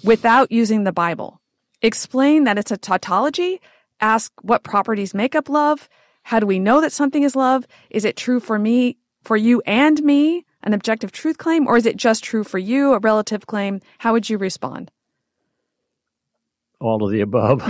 without 0.02 0.50
using 0.50 0.82
the 0.82 0.92
Bible? 0.92 1.40
Explain 1.80 2.42
that 2.44 2.58
it's 2.58 2.72
a 2.72 2.76
tautology. 2.76 3.60
Ask 4.02 4.32
what 4.42 4.64
properties 4.64 5.14
make 5.14 5.36
up 5.36 5.48
love. 5.48 5.88
How 6.24 6.40
do 6.40 6.46
we 6.46 6.58
know 6.58 6.80
that 6.80 6.92
something 6.92 7.22
is 7.22 7.36
love? 7.36 7.66
Is 7.88 8.04
it 8.04 8.16
true 8.16 8.40
for 8.40 8.58
me, 8.58 8.98
for 9.22 9.36
you 9.36 9.62
and 9.64 10.02
me, 10.02 10.44
an 10.64 10.74
objective 10.74 11.12
truth 11.12 11.38
claim, 11.38 11.68
or 11.68 11.76
is 11.76 11.86
it 11.86 11.96
just 11.96 12.24
true 12.24 12.42
for 12.42 12.58
you, 12.58 12.92
a 12.94 12.98
relative 12.98 13.46
claim? 13.46 13.80
How 13.98 14.12
would 14.12 14.28
you 14.28 14.38
respond? 14.38 14.90
All 16.80 17.04
of 17.04 17.12
the 17.12 17.20
above. 17.20 17.62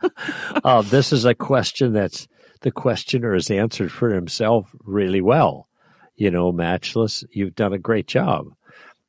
uh, 0.64 0.82
this 0.82 1.12
is 1.12 1.26
a 1.26 1.34
question 1.34 1.92
that's 1.92 2.26
the 2.62 2.70
questioner 2.70 3.34
has 3.34 3.50
answered 3.50 3.92
for 3.92 4.14
himself 4.14 4.74
really 4.84 5.20
well. 5.20 5.68
You 6.16 6.30
know, 6.30 6.50
matchless, 6.50 7.24
you've 7.30 7.54
done 7.54 7.74
a 7.74 7.78
great 7.78 8.06
job. 8.06 8.46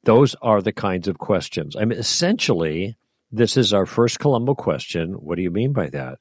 Those 0.03 0.35
are 0.41 0.61
the 0.61 0.73
kinds 0.73 1.07
of 1.07 1.19
questions. 1.19 1.75
I 1.77 1.85
mean, 1.85 1.99
essentially, 1.99 2.97
this 3.31 3.57
is 3.57 3.73
our 3.73 3.85
first 3.85 4.19
Columbo 4.19 4.55
question. 4.55 5.13
What 5.13 5.35
do 5.35 5.41
you 5.41 5.51
mean 5.51 5.73
by 5.73 5.89
that? 5.89 6.19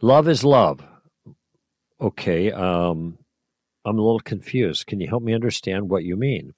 Love 0.00 0.28
is 0.28 0.44
love. 0.44 0.84
Okay, 2.00 2.52
um, 2.52 3.18
I'm 3.84 3.98
a 3.98 4.02
little 4.02 4.20
confused. 4.20 4.86
Can 4.86 5.00
you 5.00 5.08
help 5.08 5.22
me 5.22 5.34
understand 5.34 5.88
what 5.88 6.04
you 6.04 6.16
mean? 6.16 6.54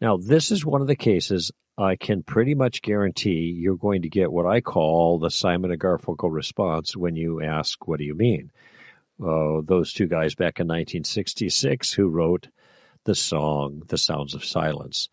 Now, 0.00 0.16
this 0.16 0.50
is 0.50 0.64
one 0.64 0.80
of 0.80 0.88
the 0.88 0.96
cases 0.96 1.52
I 1.78 1.96
can 1.96 2.22
pretty 2.22 2.54
much 2.54 2.82
guarantee 2.82 3.56
you're 3.56 3.76
going 3.76 4.02
to 4.02 4.08
get 4.08 4.32
what 4.32 4.46
I 4.46 4.60
call 4.60 5.18
the 5.18 5.30
Simon 5.30 5.70
and 5.70 5.80
Garfunkel 5.80 6.32
response 6.32 6.96
when 6.96 7.16
you 7.16 7.42
ask, 7.42 7.86
What 7.86 7.98
do 7.98 8.04
you 8.04 8.14
mean? 8.14 8.50
Uh, 9.22 9.62
those 9.64 9.92
two 9.92 10.06
guys 10.06 10.34
back 10.34 10.58
in 10.58 10.66
1966 10.66 11.92
who 11.92 12.08
wrote 12.08 12.48
the 13.04 13.14
song, 13.14 13.82
The 13.86 13.98
Sounds 13.98 14.34
of 14.34 14.44
Silence. 14.44 15.08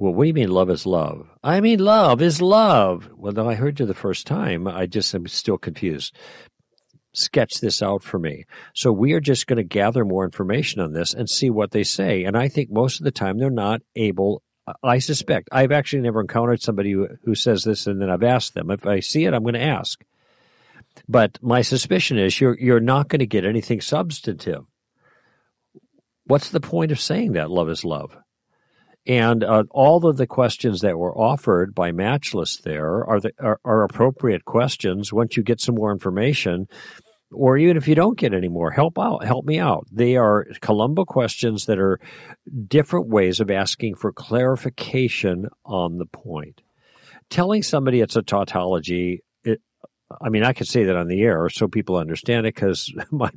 Well, 0.00 0.14
what 0.14 0.24
do 0.24 0.28
you 0.28 0.34
mean 0.34 0.48
love 0.48 0.70
is 0.70 0.86
love? 0.86 1.28
I 1.44 1.60
mean, 1.60 1.78
love 1.78 2.22
is 2.22 2.40
love. 2.40 3.10
Well, 3.14 3.34
though 3.34 3.50
I 3.50 3.54
heard 3.54 3.78
you 3.78 3.84
the 3.84 3.92
first 3.92 4.26
time, 4.26 4.66
I 4.66 4.86
just 4.86 5.14
am 5.14 5.26
still 5.26 5.58
confused. 5.58 6.16
Sketch 7.12 7.60
this 7.60 7.82
out 7.82 8.02
for 8.02 8.18
me. 8.18 8.46
So 8.74 8.92
we 8.92 9.12
are 9.12 9.20
just 9.20 9.46
going 9.46 9.58
to 9.58 9.62
gather 9.62 10.06
more 10.06 10.24
information 10.24 10.80
on 10.80 10.94
this 10.94 11.12
and 11.12 11.28
see 11.28 11.50
what 11.50 11.72
they 11.72 11.84
say. 11.84 12.24
And 12.24 12.34
I 12.34 12.48
think 12.48 12.70
most 12.70 12.98
of 12.98 13.04
the 13.04 13.10
time 13.10 13.36
they're 13.36 13.50
not 13.50 13.82
able. 13.94 14.42
I 14.82 15.00
suspect 15.00 15.50
I've 15.52 15.72
actually 15.72 16.00
never 16.00 16.22
encountered 16.22 16.62
somebody 16.62 16.92
who, 16.92 17.08
who 17.24 17.34
says 17.34 17.64
this, 17.64 17.86
and 17.86 18.00
then 18.00 18.08
I've 18.08 18.22
asked 18.22 18.54
them. 18.54 18.70
If 18.70 18.86
I 18.86 19.00
see 19.00 19.26
it, 19.26 19.34
I'm 19.34 19.42
going 19.42 19.52
to 19.52 19.60
ask. 19.60 20.02
But 21.06 21.38
my 21.42 21.60
suspicion 21.60 22.16
is 22.16 22.40
you're 22.40 22.58
you're 22.58 22.80
not 22.80 23.08
going 23.08 23.20
to 23.20 23.26
get 23.26 23.44
anything 23.44 23.82
substantive. 23.82 24.64
What's 26.24 26.48
the 26.48 26.60
point 26.60 26.90
of 26.90 27.00
saying 27.00 27.32
that 27.32 27.50
love 27.50 27.68
is 27.68 27.84
love? 27.84 28.16
And 29.06 29.42
uh, 29.42 29.64
all 29.70 30.06
of 30.06 30.18
the 30.18 30.26
questions 30.26 30.80
that 30.80 30.98
were 30.98 31.16
offered 31.16 31.74
by 31.74 31.90
Matchless 31.90 32.58
there 32.58 33.04
are, 33.04 33.20
the, 33.20 33.32
are 33.40 33.60
are 33.64 33.82
appropriate 33.82 34.44
questions 34.44 35.12
once 35.12 35.36
you 35.36 35.42
get 35.42 35.60
some 35.60 35.74
more 35.74 35.90
information, 35.90 36.68
or 37.32 37.56
even 37.56 37.76
if 37.76 37.88
you 37.88 37.94
don't 37.94 38.18
get 38.18 38.34
any 38.34 38.48
more, 38.48 38.72
help 38.72 38.98
out, 38.98 39.24
help 39.24 39.46
me 39.46 39.58
out. 39.58 39.86
They 39.90 40.16
are 40.16 40.46
Columbo 40.60 41.04
questions 41.06 41.66
that 41.66 41.78
are 41.78 41.98
different 42.66 43.08
ways 43.08 43.40
of 43.40 43.50
asking 43.50 43.94
for 43.94 44.12
clarification 44.12 45.46
on 45.64 45.98
the 45.98 46.06
point. 46.06 46.60
Telling 47.30 47.62
somebody 47.62 48.00
it's 48.00 48.16
a 48.16 48.22
tautology, 48.22 49.22
it, 49.44 49.62
I 50.20 50.28
mean, 50.28 50.42
I 50.42 50.52
could 50.52 50.68
say 50.68 50.84
that 50.84 50.96
on 50.96 51.08
the 51.08 51.22
air 51.22 51.48
so 51.48 51.68
people 51.68 51.96
understand 51.96 52.46
it 52.46 52.54
because 52.54 52.92
my 53.10 53.30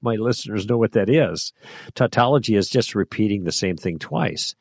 my 0.00 0.16
listeners 0.16 0.66
know 0.66 0.78
what 0.78 0.92
that 0.92 1.08
is. 1.08 1.52
Tautology 1.94 2.54
is 2.54 2.68
just 2.68 2.94
repeating 2.94 3.44
the 3.44 3.52
same 3.52 3.76
thing 3.76 3.98
twice. 3.98 4.54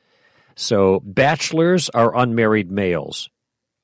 So 0.59 0.99
bachelors 1.05 1.89
are 1.91 2.17
unmarried 2.17 2.69
males. 2.69 3.29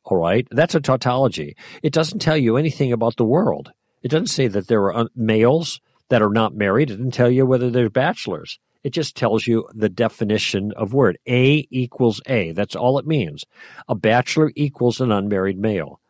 All 0.03 0.17
right. 0.17 0.45
That's 0.51 0.75
a 0.75 0.81
tautology. 0.81 1.55
It 1.81 1.93
doesn't 1.93 2.19
tell 2.19 2.35
you 2.35 2.57
anything 2.57 2.91
about 2.91 3.15
the 3.15 3.23
world. 3.23 3.71
It 4.03 4.09
doesn't 4.09 4.27
say 4.27 4.47
that 4.47 4.67
there 4.67 4.81
are 4.83 4.95
un- 4.95 5.09
males 5.15 5.79
that 6.09 6.21
are 6.21 6.29
not 6.29 6.53
married. 6.53 6.91
It 6.91 6.97
doesn't 6.97 7.13
tell 7.13 7.31
you 7.31 7.45
whether 7.45 7.71
they're 7.71 7.89
bachelors. 7.89 8.59
It 8.83 8.89
just 8.89 9.15
tells 9.15 9.47
you 9.47 9.69
the 9.73 9.87
definition 9.87 10.73
of 10.73 10.93
word. 10.93 11.17
A 11.25 11.65
equals 11.71 12.19
A. 12.27 12.51
That's 12.51 12.75
all 12.75 12.99
it 12.99 13.07
means. 13.07 13.45
A 13.87 13.95
bachelor 13.95 14.51
equals 14.53 14.99
an 14.99 15.13
unmarried 15.13 15.57
male. 15.57 16.01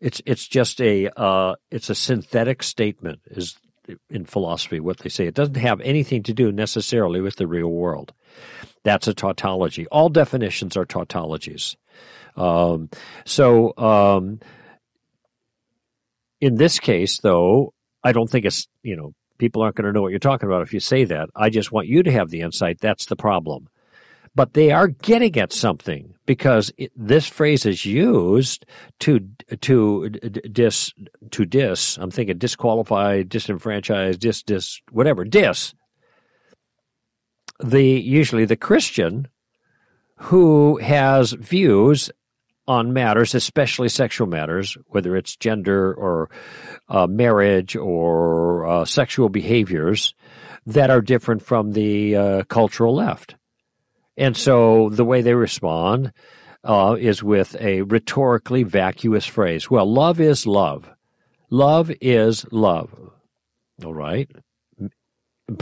It's 0.00 0.22
it's 0.24 0.48
just 0.48 0.80
a 0.80 1.10
uh, 1.14 1.56
it's 1.70 1.90
a 1.90 1.94
synthetic 1.94 2.62
statement 2.62 3.20
is 3.26 3.56
in 4.10 4.24
philosophy 4.24 4.80
what 4.80 4.98
they 4.98 5.08
say. 5.08 5.26
It 5.26 5.34
doesn't 5.34 5.56
have 5.56 5.80
anything 5.80 6.22
to 6.24 6.34
do 6.34 6.52
necessarily 6.52 7.20
with 7.20 7.36
the 7.36 7.46
real 7.46 7.68
world. 7.68 8.12
That's 8.84 9.08
a 9.08 9.14
tautology. 9.14 9.86
All 9.88 10.08
definitions 10.08 10.76
are 10.76 10.84
tautologies. 10.84 11.76
Um, 12.36 12.90
so 13.24 13.76
um, 13.76 14.40
in 16.40 16.56
this 16.56 16.78
case, 16.78 17.18
though, 17.20 17.72
I 18.04 18.12
don't 18.12 18.30
think 18.30 18.44
it's 18.44 18.68
you 18.82 18.96
know 18.96 19.14
people 19.38 19.62
aren't 19.62 19.76
going 19.76 19.86
to 19.86 19.92
know 19.92 20.02
what 20.02 20.10
you're 20.10 20.18
talking 20.18 20.48
about 20.48 20.62
if 20.62 20.72
you 20.72 20.80
say 20.80 21.04
that. 21.04 21.28
I 21.34 21.50
just 21.50 21.72
want 21.72 21.88
you 21.88 22.02
to 22.02 22.12
have 22.12 22.30
the 22.30 22.40
insight. 22.42 22.80
That's 22.80 23.06
the 23.06 23.16
problem. 23.16 23.68
But 24.36 24.52
they 24.52 24.70
are 24.70 24.88
getting 24.88 25.36
at 25.38 25.52
something 25.52 26.14
because 26.26 26.70
it, 26.76 26.92
this 26.94 27.26
phrase 27.26 27.64
is 27.64 27.86
used 27.86 28.66
to 29.00 29.20
to 29.62 30.10
dis 30.10 30.92
to 31.30 31.44
dis. 31.46 31.96
I'm 31.96 32.10
thinking 32.10 32.36
disqualify, 32.36 33.22
disenfranchise, 33.22 34.18
dis 34.18 34.42
dis 34.42 34.80
whatever 34.92 35.24
dis. 35.24 35.74
The 37.64 37.82
usually 37.82 38.44
the 38.44 38.56
Christian 38.56 39.28
who 40.16 40.76
has 40.78 41.32
views 41.32 42.10
on 42.68 42.92
matters, 42.92 43.34
especially 43.34 43.88
sexual 43.88 44.26
matters, 44.26 44.76
whether 44.88 45.16
it's 45.16 45.36
gender 45.36 45.94
or 45.94 46.28
uh, 46.88 47.06
marriage 47.06 47.76
or 47.76 48.66
uh, 48.66 48.84
sexual 48.84 49.28
behaviors 49.28 50.14
that 50.66 50.90
are 50.90 51.00
different 51.00 51.42
from 51.42 51.72
the 51.72 52.16
uh, 52.16 52.42
cultural 52.44 52.94
left. 52.94 53.35
And 54.16 54.36
so 54.36 54.88
the 54.88 55.04
way 55.04 55.20
they 55.20 55.34
respond 55.34 56.12
uh, 56.64 56.96
is 56.98 57.22
with 57.22 57.56
a 57.60 57.82
rhetorically 57.82 58.62
vacuous 58.62 59.26
phrase. 59.26 59.70
Well, 59.70 59.90
love 59.90 60.20
is 60.20 60.46
love. 60.46 60.90
Love 61.50 61.92
is 62.00 62.44
love. 62.50 62.90
All 63.84 63.94
right. 63.94 64.30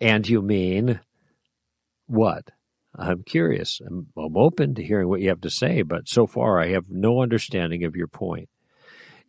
and 0.00 0.28
you 0.28 0.42
mean 0.42 1.00
what? 2.06 2.50
I'm 2.98 3.22
curious. 3.22 3.80
I'm, 3.86 4.06
I'm, 4.16 4.36
open 4.36 4.74
to 4.74 4.82
hearing 4.82 5.08
what 5.08 5.20
you 5.20 5.28
have 5.28 5.42
to 5.42 5.50
say, 5.50 5.82
but 5.82 6.08
so 6.08 6.26
far 6.26 6.58
I 6.58 6.68
have 6.68 6.88
no 6.88 7.20
understanding 7.20 7.84
of 7.84 7.94
your 7.94 8.06
point. 8.06 8.48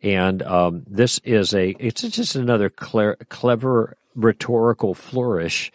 And 0.02 0.42
um, 0.42 0.84
this 0.86 1.20
is 1.22 1.52
a, 1.52 1.76
it's 1.78 2.00
just 2.02 2.34
another 2.34 2.70
clever 2.70 3.96
rhetorical 4.14 4.94
flourish 4.94 5.70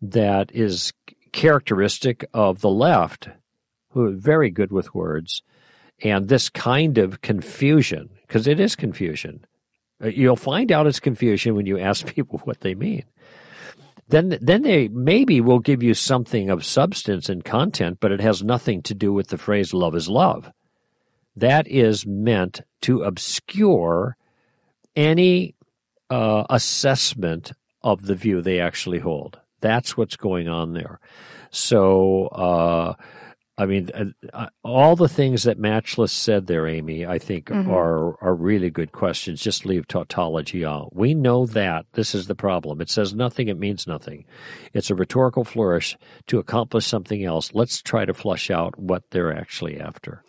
that 0.00 0.50
is 0.54 0.92
characteristic 1.36 2.24
of 2.34 2.60
the 2.60 2.70
left, 2.70 3.28
who 3.90 4.06
are 4.06 4.10
very 4.10 4.50
good 4.50 4.72
with 4.72 4.94
words. 4.94 5.42
And 6.02 6.28
this 6.28 6.48
kind 6.48 6.98
of 6.98 7.20
confusion, 7.20 8.10
because 8.26 8.46
it 8.46 8.58
is 8.58 8.74
confusion. 8.76 9.44
Uh, 10.02 10.08
you'll 10.08 10.36
find 10.36 10.72
out 10.72 10.86
it's 10.86 11.00
confusion 11.00 11.54
when 11.54 11.66
you 11.66 11.78
ask 11.78 12.06
people 12.14 12.40
what 12.40 12.60
they 12.60 12.74
mean 12.74 13.04
then 14.08 14.38
then 14.40 14.62
they 14.62 14.88
maybe 14.88 15.40
will 15.40 15.58
give 15.58 15.82
you 15.82 15.94
something 15.94 16.48
of 16.48 16.64
substance 16.64 17.28
and 17.28 17.44
content, 17.44 17.98
but 18.00 18.12
it 18.12 18.20
has 18.20 18.42
nothing 18.42 18.82
to 18.82 18.94
do 18.94 19.12
with 19.12 19.28
the 19.28 19.38
phrase 19.38 19.74
love 19.74 19.94
is 19.94 20.08
love. 20.08 20.50
That 21.34 21.66
is 21.66 22.06
meant 22.06 22.60
to 22.82 23.02
obscure 23.02 24.16
any 24.94 25.54
uh, 26.08 26.44
assessment 26.48 27.52
of 27.82 28.06
the 28.06 28.14
view 28.14 28.40
they 28.40 28.60
actually 28.60 29.00
hold. 29.00 29.40
That's 29.66 29.96
what's 29.96 30.16
going 30.16 30.46
on 30.46 30.74
there. 30.74 31.00
So 31.50 32.26
uh, 32.28 32.94
I 33.58 33.64
mean, 33.64 33.88
uh, 33.94 34.04
uh, 34.34 34.48
all 34.62 34.96
the 34.96 35.08
things 35.08 35.44
that 35.44 35.58
Matchless 35.58 36.12
said 36.12 36.46
there, 36.46 36.68
Amy, 36.68 37.06
I 37.06 37.18
think 37.18 37.46
mm-hmm. 37.46 37.70
are 37.70 38.22
are 38.22 38.34
really 38.34 38.68
good 38.68 38.92
questions. 38.92 39.40
Just 39.40 39.64
leave 39.64 39.88
tautology 39.88 40.64
out. 40.64 40.94
We 40.94 41.14
know 41.14 41.46
that 41.46 41.86
this 41.92 42.14
is 42.14 42.26
the 42.26 42.34
problem. 42.34 42.82
It 42.82 42.90
says 42.90 43.14
nothing. 43.14 43.48
It 43.48 43.58
means 43.58 43.86
nothing. 43.86 44.26
It's 44.74 44.90
a 44.90 44.94
rhetorical 44.94 45.44
flourish 45.44 45.96
to 46.26 46.38
accomplish 46.38 46.86
something 46.86 47.24
else. 47.24 47.54
Let's 47.54 47.80
try 47.80 48.04
to 48.04 48.12
flush 48.12 48.50
out 48.50 48.78
what 48.78 49.04
they're 49.10 49.34
actually 49.34 49.80
after. 49.80 50.22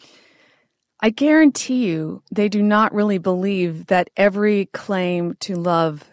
I 1.02 1.10
guarantee 1.10 1.86
you, 1.86 2.24
they 2.32 2.48
do 2.50 2.64
not 2.64 2.94
really 2.94 3.20
believe 3.20 3.88
that 3.88 4.10
every 4.16 4.68
claim 4.68 5.36
to 5.42 5.56
love, 5.56 6.04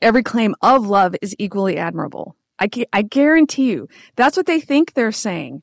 every 0.00 0.22
claim 0.22 0.54
of 0.62 0.86
love, 0.86 1.14
is 1.22 1.34
equally 1.38 1.76
admirable. 1.76 2.36
I, 2.58 2.68
I 2.92 3.02
guarantee 3.02 3.70
you, 3.70 3.88
that's 4.16 4.36
what 4.36 4.46
they 4.46 4.60
think 4.60 4.94
they're 4.94 5.12
saying 5.12 5.62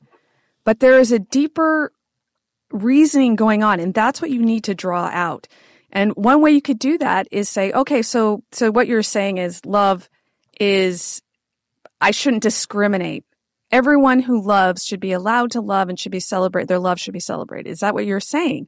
but 0.66 0.80
there 0.80 0.98
is 0.98 1.12
a 1.12 1.20
deeper 1.20 1.92
reasoning 2.72 3.36
going 3.36 3.62
on, 3.62 3.78
and 3.78 3.94
that's 3.94 4.20
what 4.20 4.32
you 4.32 4.42
need 4.42 4.64
to 4.64 4.74
draw 4.74 5.08
out. 5.12 5.46
And 5.92 6.10
one 6.16 6.42
way 6.42 6.50
you 6.50 6.60
could 6.60 6.80
do 6.80 6.98
that 6.98 7.28
is 7.30 7.48
say, 7.48 7.72
okay, 7.72 8.02
so 8.02 8.42
so 8.50 8.70
what 8.70 8.88
you're 8.88 9.04
saying 9.04 9.38
is 9.38 9.64
love 9.64 10.10
is 10.60 11.22
I 12.00 12.10
shouldn't 12.10 12.42
discriminate. 12.42 13.24
Everyone 13.70 14.18
who 14.20 14.42
loves 14.42 14.84
should 14.84 15.00
be 15.00 15.12
allowed 15.12 15.52
to 15.52 15.60
love 15.60 15.88
and 15.88 15.98
should 15.98 16.12
be 16.12 16.20
celebrated. 16.20 16.68
Their 16.68 16.80
love 16.80 17.00
should 17.00 17.14
be 17.14 17.20
celebrated. 17.20 17.70
Is 17.70 17.80
that 17.80 17.94
what 17.94 18.04
you're 18.04 18.20
saying? 18.20 18.66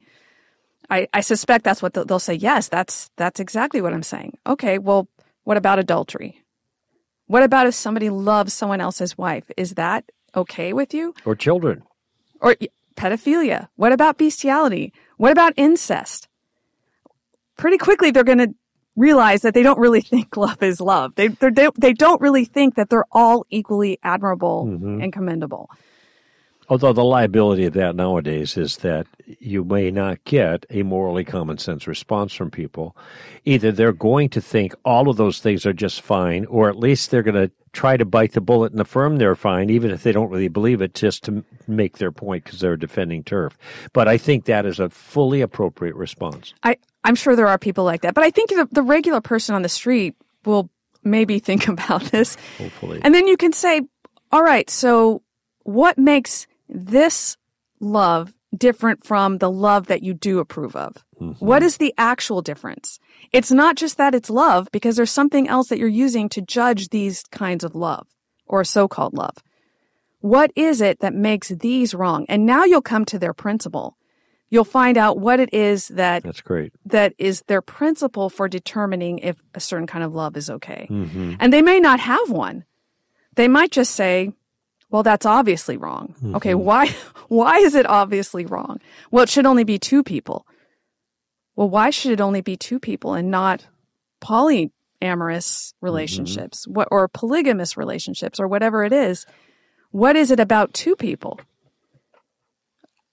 I, 0.89 1.07
I 1.13 1.19
suspect 1.19 1.65
that's 1.65 1.81
what 1.81 1.93
they'll, 1.93 2.05
they'll 2.05 2.19
say. 2.19 2.33
Yes, 2.33 2.69
that's 2.69 3.09
that's 3.17 3.41
exactly 3.41 3.81
what 3.81 3.93
I'm 3.93 4.03
saying. 4.03 4.37
Okay, 4.47 4.79
well, 4.79 5.09
what 5.49 5.57
about 5.57 5.79
adultery? 5.79 6.43
What 7.25 7.41
about 7.41 7.65
if 7.65 7.73
somebody 7.73 8.11
loves 8.11 8.53
someone 8.53 8.81
else's 8.81 9.17
wife? 9.17 9.45
Is 9.57 9.73
that 9.73 10.05
okay 10.35 10.73
with 10.73 10.93
you? 10.93 11.15
Or 11.25 11.35
children? 11.35 11.81
Or 12.39 12.55
pedophilia. 12.95 13.67
What 13.75 13.91
about 13.91 14.19
bestiality? 14.19 14.93
What 15.17 15.31
about 15.31 15.53
incest? 15.57 16.27
Pretty 17.57 17.79
quickly, 17.79 18.11
they're 18.11 18.23
going 18.23 18.37
to 18.37 18.53
realize 18.95 19.41
that 19.41 19.55
they 19.55 19.63
don't 19.63 19.79
really 19.79 20.01
think 20.13 20.37
love 20.37 20.61
is 20.61 20.79
love. 20.79 21.15
They, 21.15 21.29
they 21.29 21.93
don't 21.93 22.21
really 22.21 22.45
think 22.45 22.75
that 22.75 22.91
they're 22.91 23.09
all 23.11 23.47
equally 23.49 23.97
admirable 24.03 24.67
mm-hmm. 24.67 25.01
and 25.01 25.11
commendable. 25.11 25.71
Although 26.69 26.93
the 26.93 27.03
liability 27.03 27.65
of 27.65 27.73
that 27.73 27.95
nowadays 27.95 28.55
is 28.55 28.77
that 28.77 29.07
you 29.25 29.63
may 29.63 29.89
not 29.89 30.23
get 30.23 30.67
a 30.69 30.83
morally 30.83 31.25
common 31.25 31.57
sense 31.57 31.87
response 31.87 32.33
from 32.33 32.51
people. 32.51 32.95
Either 33.43 33.71
they're 33.71 33.91
going 33.91 34.29
to 34.29 34.41
think 34.41 34.75
all 34.85 35.09
of 35.09 35.17
those 35.17 35.39
things 35.39 35.65
are 35.65 35.73
just 35.73 36.01
fine, 36.01 36.45
or 36.45 36.69
at 36.69 36.77
least 36.77 37.09
they're 37.09 37.23
going 37.23 37.47
to 37.47 37.51
try 37.73 37.97
to 37.97 38.05
bite 38.05 38.33
the 38.33 38.41
bullet 38.41 38.71
and 38.71 38.81
affirm 38.81 39.17
they're 39.17 39.35
fine, 39.35 39.69
even 39.69 39.89
if 39.89 40.03
they 40.03 40.11
don't 40.11 40.29
really 40.29 40.47
believe 40.47 40.81
it, 40.81 40.93
just 40.93 41.23
to 41.23 41.43
make 41.67 41.97
their 41.97 42.11
point 42.11 42.43
because 42.43 42.59
they're 42.59 42.77
defending 42.77 43.23
turf. 43.23 43.57
But 43.91 44.07
I 44.07 44.17
think 44.17 44.45
that 44.45 44.65
is 44.65 44.79
a 44.79 44.89
fully 44.89 45.41
appropriate 45.41 45.95
response. 45.95 46.53
I, 46.63 46.77
I'm 47.03 47.15
sure 47.15 47.35
there 47.35 47.47
are 47.47 47.57
people 47.57 47.83
like 47.83 48.01
that, 48.01 48.13
but 48.13 48.23
I 48.23 48.29
think 48.29 48.49
the, 48.49 48.67
the 48.71 48.83
regular 48.83 49.21
person 49.21 49.55
on 49.55 49.63
the 49.63 49.69
street 49.69 50.15
will 50.45 50.69
maybe 51.03 51.39
think 51.39 51.67
about 51.67 52.03
this. 52.05 52.37
Hopefully. 52.57 52.99
And 53.03 53.13
then 53.15 53.27
you 53.27 53.37
can 53.37 53.53
say, 53.53 53.81
all 54.31 54.43
right, 54.43 54.69
so 54.69 55.23
what 55.63 55.97
makes 55.97 56.47
this 56.69 57.35
love 57.79 58.33
different 58.55 59.03
from 59.03 59.37
the 59.39 59.51
love 59.51 59.87
that 59.87 60.03
you 60.03 60.13
do 60.13 60.39
approve 60.39 60.75
of? 60.75 61.03
Mm-hmm. 61.19 61.45
What 61.45 61.63
is 61.63 61.77
the 61.77 61.93
actual 61.97 62.41
difference? 62.41 62.99
It's 63.33 63.51
not 63.51 63.75
just 63.75 63.97
that 63.97 64.15
it's 64.15 64.29
love 64.29 64.69
because 64.71 64.95
there's 64.95 65.11
something 65.11 65.47
else 65.47 65.67
that 65.67 65.77
you're 65.79 65.87
using 65.87 66.29
to 66.29 66.41
judge 66.41 66.89
these 66.89 67.23
kinds 67.31 67.63
of 67.63 67.75
love 67.75 68.07
or 68.45 68.63
so-called 68.63 69.13
love. 69.13 69.37
What 70.21 70.51
is 70.55 70.81
it 70.81 70.99
that 70.99 71.13
makes 71.13 71.49
these 71.49 71.93
wrong? 71.93 72.25
And 72.29 72.45
now 72.45 72.63
you'll 72.63 72.81
come 72.81 73.05
to 73.05 73.19
their 73.19 73.33
principle. 73.33 73.97
You'll 74.49 74.65
find 74.65 74.97
out 74.97 75.19
what 75.19 75.39
it 75.39 75.53
is 75.53 75.89
that 75.89 76.23
That's 76.23 76.41
great. 76.41 76.73
that 76.85 77.13
is 77.17 77.43
their 77.43 77.61
principle 77.61 78.29
for 78.29 78.47
determining 78.47 79.19
if 79.19 79.37
a 79.53 79.59
certain 79.59 79.87
kind 79.87 80.03
of 80.03 80.13
love 80.15 80.35
is 80.35 80.49
okay. 80.49 80.87
Mm-hmm. 80.89 81.35
And 81.39 81.53
they 81.53 81.61
may 81.61 81.79
not 81.79 81.99
have 81.99 82.31
one. 82.31 82.65
They 83.35 83.47
might 83.47 83.71
just 83.71 83.93
say, 83.93 84.31
well, 84.89 85.03
that's 85.03 85.25
obviously 85.25 85.77
wrong. 85.77 86.15
Mm-hmm. 86.17 86.35
Okay, 86.35 86.55
why 86.55 86.87
why 87.27 87.57
is 87.57 87.75
it 87.75 87.87
obviously 87.87 88.45
wrong? 88.45 88.79
Well, 89.11 89.23
it 89.23 89.29
should 89.29 89.45
only 89.45 89.63
be 89.63 89.79
two 89.79 90.03
people. 90.03 90.45
Well, 91.55 91.69
why 91.69 91.89
should 91.89 92.11
it 92.11 92.21
only 92.21 92.41
be 92.41 92.55
two 92.55 92.79
people 92.79 93.13
and 93.13 93.29
not 93.29 93.67
polyamorous 94.21 94.71
mm-hmm. 95.01 95.85
relationships 95.85 96.65
mm-hmm. 96.65 96.81
or 96.91 97.07
polygamous 97.07 97.77
relationships 97.77 98.39
or 98.39 98.47
whatever 98.47 98.83
it 98.83 98.93
is? 98.93 99.25
What 99.91 100.15
is 100.15 100.31
it 100.31 100.39
about 100.39 100.73
two 100.73 100.95
people? 100.95 101.39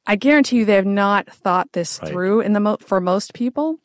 I 0.06 0.16
guarantee 0.16 0.58
you 0.58 0.64
they 0.64 0.74
have 0.74 0.86
not 0.86 1.26
thought 1.26 1.72
this 1.72 1.98
right. 2.00 2.10
through 2.10 2.40
in 2.40 2.52
the 2.52 2.60
mo- 2.60 2.78
for 2.80 3.00
most 3.00 3.34
people. 3.34 3.78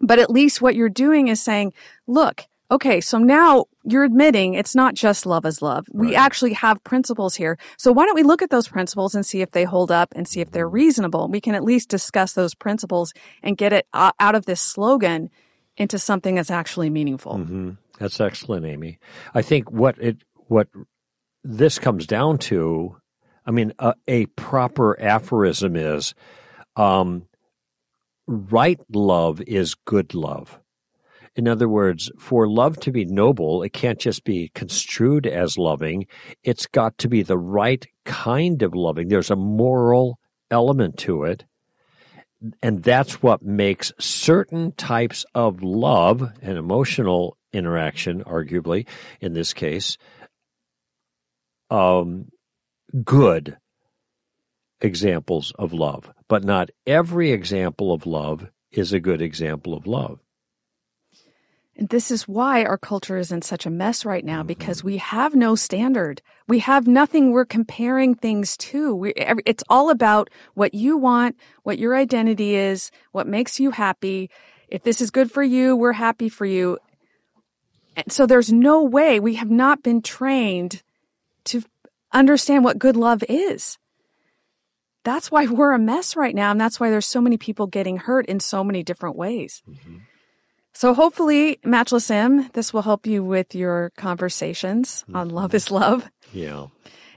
But 0.00 0.18
at 0.18 0.30
least 0.30 0.60
what 0.60 0.74
you're 0.74 0.88
doing 0.88 1.28
is 1.28 1.40
saying, 1.40 1.74
look, 2.06 2.46
okay, 2.72 3.00
so 3.02 3.18
now 3.18 3.66
you're 3.84 4.02
admitting 4.02 4.54
it's 4.54 4.74
not 4.74 4.94
just 4.94 5.26
love 5.26 5.44
is 5.44 5.60
love. 5.60 5.86
Right. 5.92 6.08
We 6.08 6.16
actually 6.16 6.54
have 6.54 6.82
principles 6.82 7.34
here. 7.36 7.58
So 7.76 7.92
why 7.92 8.06
don't 8.06 8.14
we 8.14 8.22
look 8.22 8.40
at 8.40 8.50
those 8.50 8.66
principles 8.66 9.14
and 9.14 9.24
see 9.24 9.42
if 9.42 9.50
they 9.50 9.64
hold 9.64 9.92
up 9.92 10.12
and 10.16 10.26
see 10.26 10.40
if 10.40 10.50
they're 10.50 10.68
reasonable? 10.68 11.28
We 11.28 11.40
can 11.40 11.54
at 11.54 11.62
least 11.62 11.90
discuss 11.90 12.32
those 12.32 12.54
principles 12.54 13.12
and 13.42 13.56
get 13.56 13.72
it 13.72 13.86
out 13.92 14.34
of 14.34 14.46
this 14.46 14.60
slogan 14.60 15.30
into 15.76 15.98
something 15.98 16.34
that's 16.34 16.50
actually 16.50 16.90
meaningful. 16.90 17.34
Mm-hmm. 17.34 17.70
That's 17.98 18.20
excellent, 18.20 18.66
Amy. 18.66 18.98
I 19.34 19.42
think 19.42 19.70
what 19.70 19.98
it 19.98 20.24
what 20.48 20.68
this 21.44 21.78
comes 21.78 22.06
down 22.06 22.38
to, 22.38 22.96
I 23.46 23.50
mean, 23.50 23.72
a, 23.78 23.94
a 24.08 24.26
proper 24.26 24.98
aphorism 25.00 25.76
is, 25.76 26.14
um, 26.76 27.26
right 28.26 28.80
love 28.90 29.40
is 29.42 29.74
good 29.74 30.14
love. 30.14 30.58
In 31.34 31.48
other 31.48 31.68
words, 31.68 32.10
for 32.18 32.46
love 32.46 32.78
to 32.80 32.92
be 32.92 33.04
noble, 33.06 33.62
it 33.62 33.72
can't 33.72 33.98
just 33.98 34.24
be 34.24 34.50
construed 34.54 35.26
as 35.26 35.56
loving. 35.56 36.06
It's 36.42 36.66
got 36.66 36.98
to 36.98 37.08
be 37.08 37.22
the 37.22 37.38
right 37.38 37.86
kind 38.04 38.62
of 38.62 38.74
loving. 38.74 39.08
There's 39.08 39.30
a 39.30 39.36
moral 39.36 40.18
element 40.50 40.98
to 40.98 41.24
it. 41.24 41.44
And 42.62 42.82
that's 42.82 43.22
what 43.22 43.42
makes 43.42 43.92
certain 43.98 44.72
types 44.72 45.24
of 45.34 45.62
love 45.62 46.32
and 46.42 46.58
emotional 46.58 47.38
interaction, 47.52 48.24
arguably, 48.24 48.86
in 49.20 49.32
this 49.32 49.54
case, 49.54 49.96
um, 51.70 52.28
good 53.04 53.56
examples 54.80 55.52
of 55.58 55.72
love. 55.72 56.10
But 56.28 56.44
not 56.44 56.70
every 56.86 57.30
example 57.30 57.92
of 57.92 58.06
love 58.06 58.50
is 58.70 58.92
a 58.92 59.00
good 59.00 59.22
example 59.22 59.74
of 59.74 59.86
love. 59.86 60.18
And 61.76 61.88
this 61.88 62.10
is 62.10 62.28
why 62.28 62.64
our 62.64 62.76
culture 62.76 63.16
is 63.16 63.32
in 63.32 63.40
such 63.40 63.64
a 63.64 63.70
mess 63.70 64.04
right 64.04 64.24
now 64.24 64.42
because 64.42 64.84
we 64.84 64.98
have 64.98 65.34
no 65.34 65.54
standard. 65.54 66.20
We 66.46 66.58
have 66.58 66.86
nothing 66.86 67.32
we're 67.32 67.46
comparing 67.46 68.14
things 68.14 68.56
to. 68.58 68.94
We, 68.94 69.14
it's 69.16 69.64
all 69.70 69.88
about 69.88 70.28
what 70.54 70.74
you 70.74 70.98
want, 70.98 71.36
what 71.62 71.78
your 71.78 71.96
identity 71.96 72.54
is, 72.54 72.90
what 73.12 73.26
makes 73.26 73.58
you 73.58 73.70
happy. 73.70 74.30
If 74.68 74.82
this 74.82 75.00
is 75.00 75.10
good 75.10 75.32
for 75.32 75.42
you, 75.42 75.74
we're 75.74 75.92
happy 75.92 76.28
for 76.28 76.44
you. 76.44 76.78
And 77.96 78.12
so 78.12 78.26
there's 78.26 78.52
no 78.52 78.82
way 78.82 79.18
we 79.18 79.36
have 79.36 79.50
not 79.50 79.82
been 79.82 80.02
trained 80.02 80.82
to 81.44 81.62
understand 82.12 82.64
what 82.64 82.78
good 82.78 82.96
love 82.96 83.24
is. 83.28 83.78
That's 85.04 85.30
why 85.30 85.46
we're 85.46 85.72
a 85.72 85.78
mess 85.78 86.16
right 86.16 86.34
now. 86.34 86.50
And 86.50 86.60
that's 86.60 86.78
why 86.78 86.90
there's 86.90 87.06
so 87.06 87.20
many 87.20 87.38
people 87.38 87.66
getting 87.66 87.96
hurt 87.96 88.26
in 88.26 88.40
so 88.40 88.62
many 88.62 88.82
different 88.82 89.16
ways. 89.16 89.62
Mm-hmm. 89.68 89.96
So 90.74 90.94
hopefully, 90.94 91.58
Matchless 91.64 92.10
M, 92.10 92.48
this 92.54 92.72
will 92.72 92.82
help 92.82 93.06
you 93.06 93.22
with 93.22 93.54
your 93.54 93.92
conversations 93.96 95.02
mm-hmm. 95.02 95.16
on 95.16 95.28
love 95.30 95.54
is 95.54 95.70
love. 95.70 96.10
Yeah. 96.32 96.68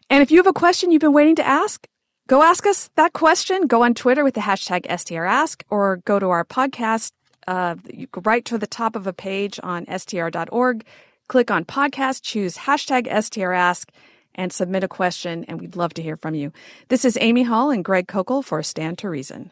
And 0.09 0.21
if 0.21 0.31
you 0.31 0.37
have 0.37 0.47
a 0.47 0.53
question 0.53 0.91
you've 0.91 1.01
been 1.01 1.13
waiting 1.13 1.35
to 1.37 1.47
ask, 1.47 1.87
go 2.27 2.43
ask 2.43 2.65
us 2.65 2.89
that 2.95 3.13
question. 3.13 3.67
Go 3.67 3.83
on 3.83 3.93
Twitter 3.93 4.23
with 4.23 4.33
the 4.33 4.41
hashtag 4.41 4.85
STRask 4.87 5.63
or 5.69 5.97
go 6.05 6.19
to 6.19 6.29
our 6.29 6.45
podcast. 6.45 7.11
Uh, 7.47 7.75
you 7.91 8.07
go 8.07 8.21
right 8.25 8.43
to 8.45 8.57
the 8.57 8.67
top 8.67 8.95
of 8.95 9.07
a 9.07 9.13
page 9.13 9.59
on 9.63 9.85
str.org. 9.97 10.85
Click 11.27 11.49
on 11.49 11.65
podcast, 11.65 12.21
choose 12.21 12.57
hashtag 12.57 13.07
STRask 13.07 13.89
and 14.35 14.51
submit 14.51 14.83
a 14.83 14.87
question, 14.87 15.45
and 15.45 15.59
we'd 15.59 15.75
love 15.75 15.93
to 15.95 16.01
hear 16.01 16.17
from 16.17 16.35
you. 16.35 16.51
This 16.89 17.05
is 17.05 17.17
Amy 17.21 17.43
Hall 17.43 17.71
and 17.71 17.83
Greg 17.83 18.07
Koukl 18.07 18.43
for 18.43 18.61
Stand 18.61 18.97
to 18.99 19.09
Reason. 19.09 19.49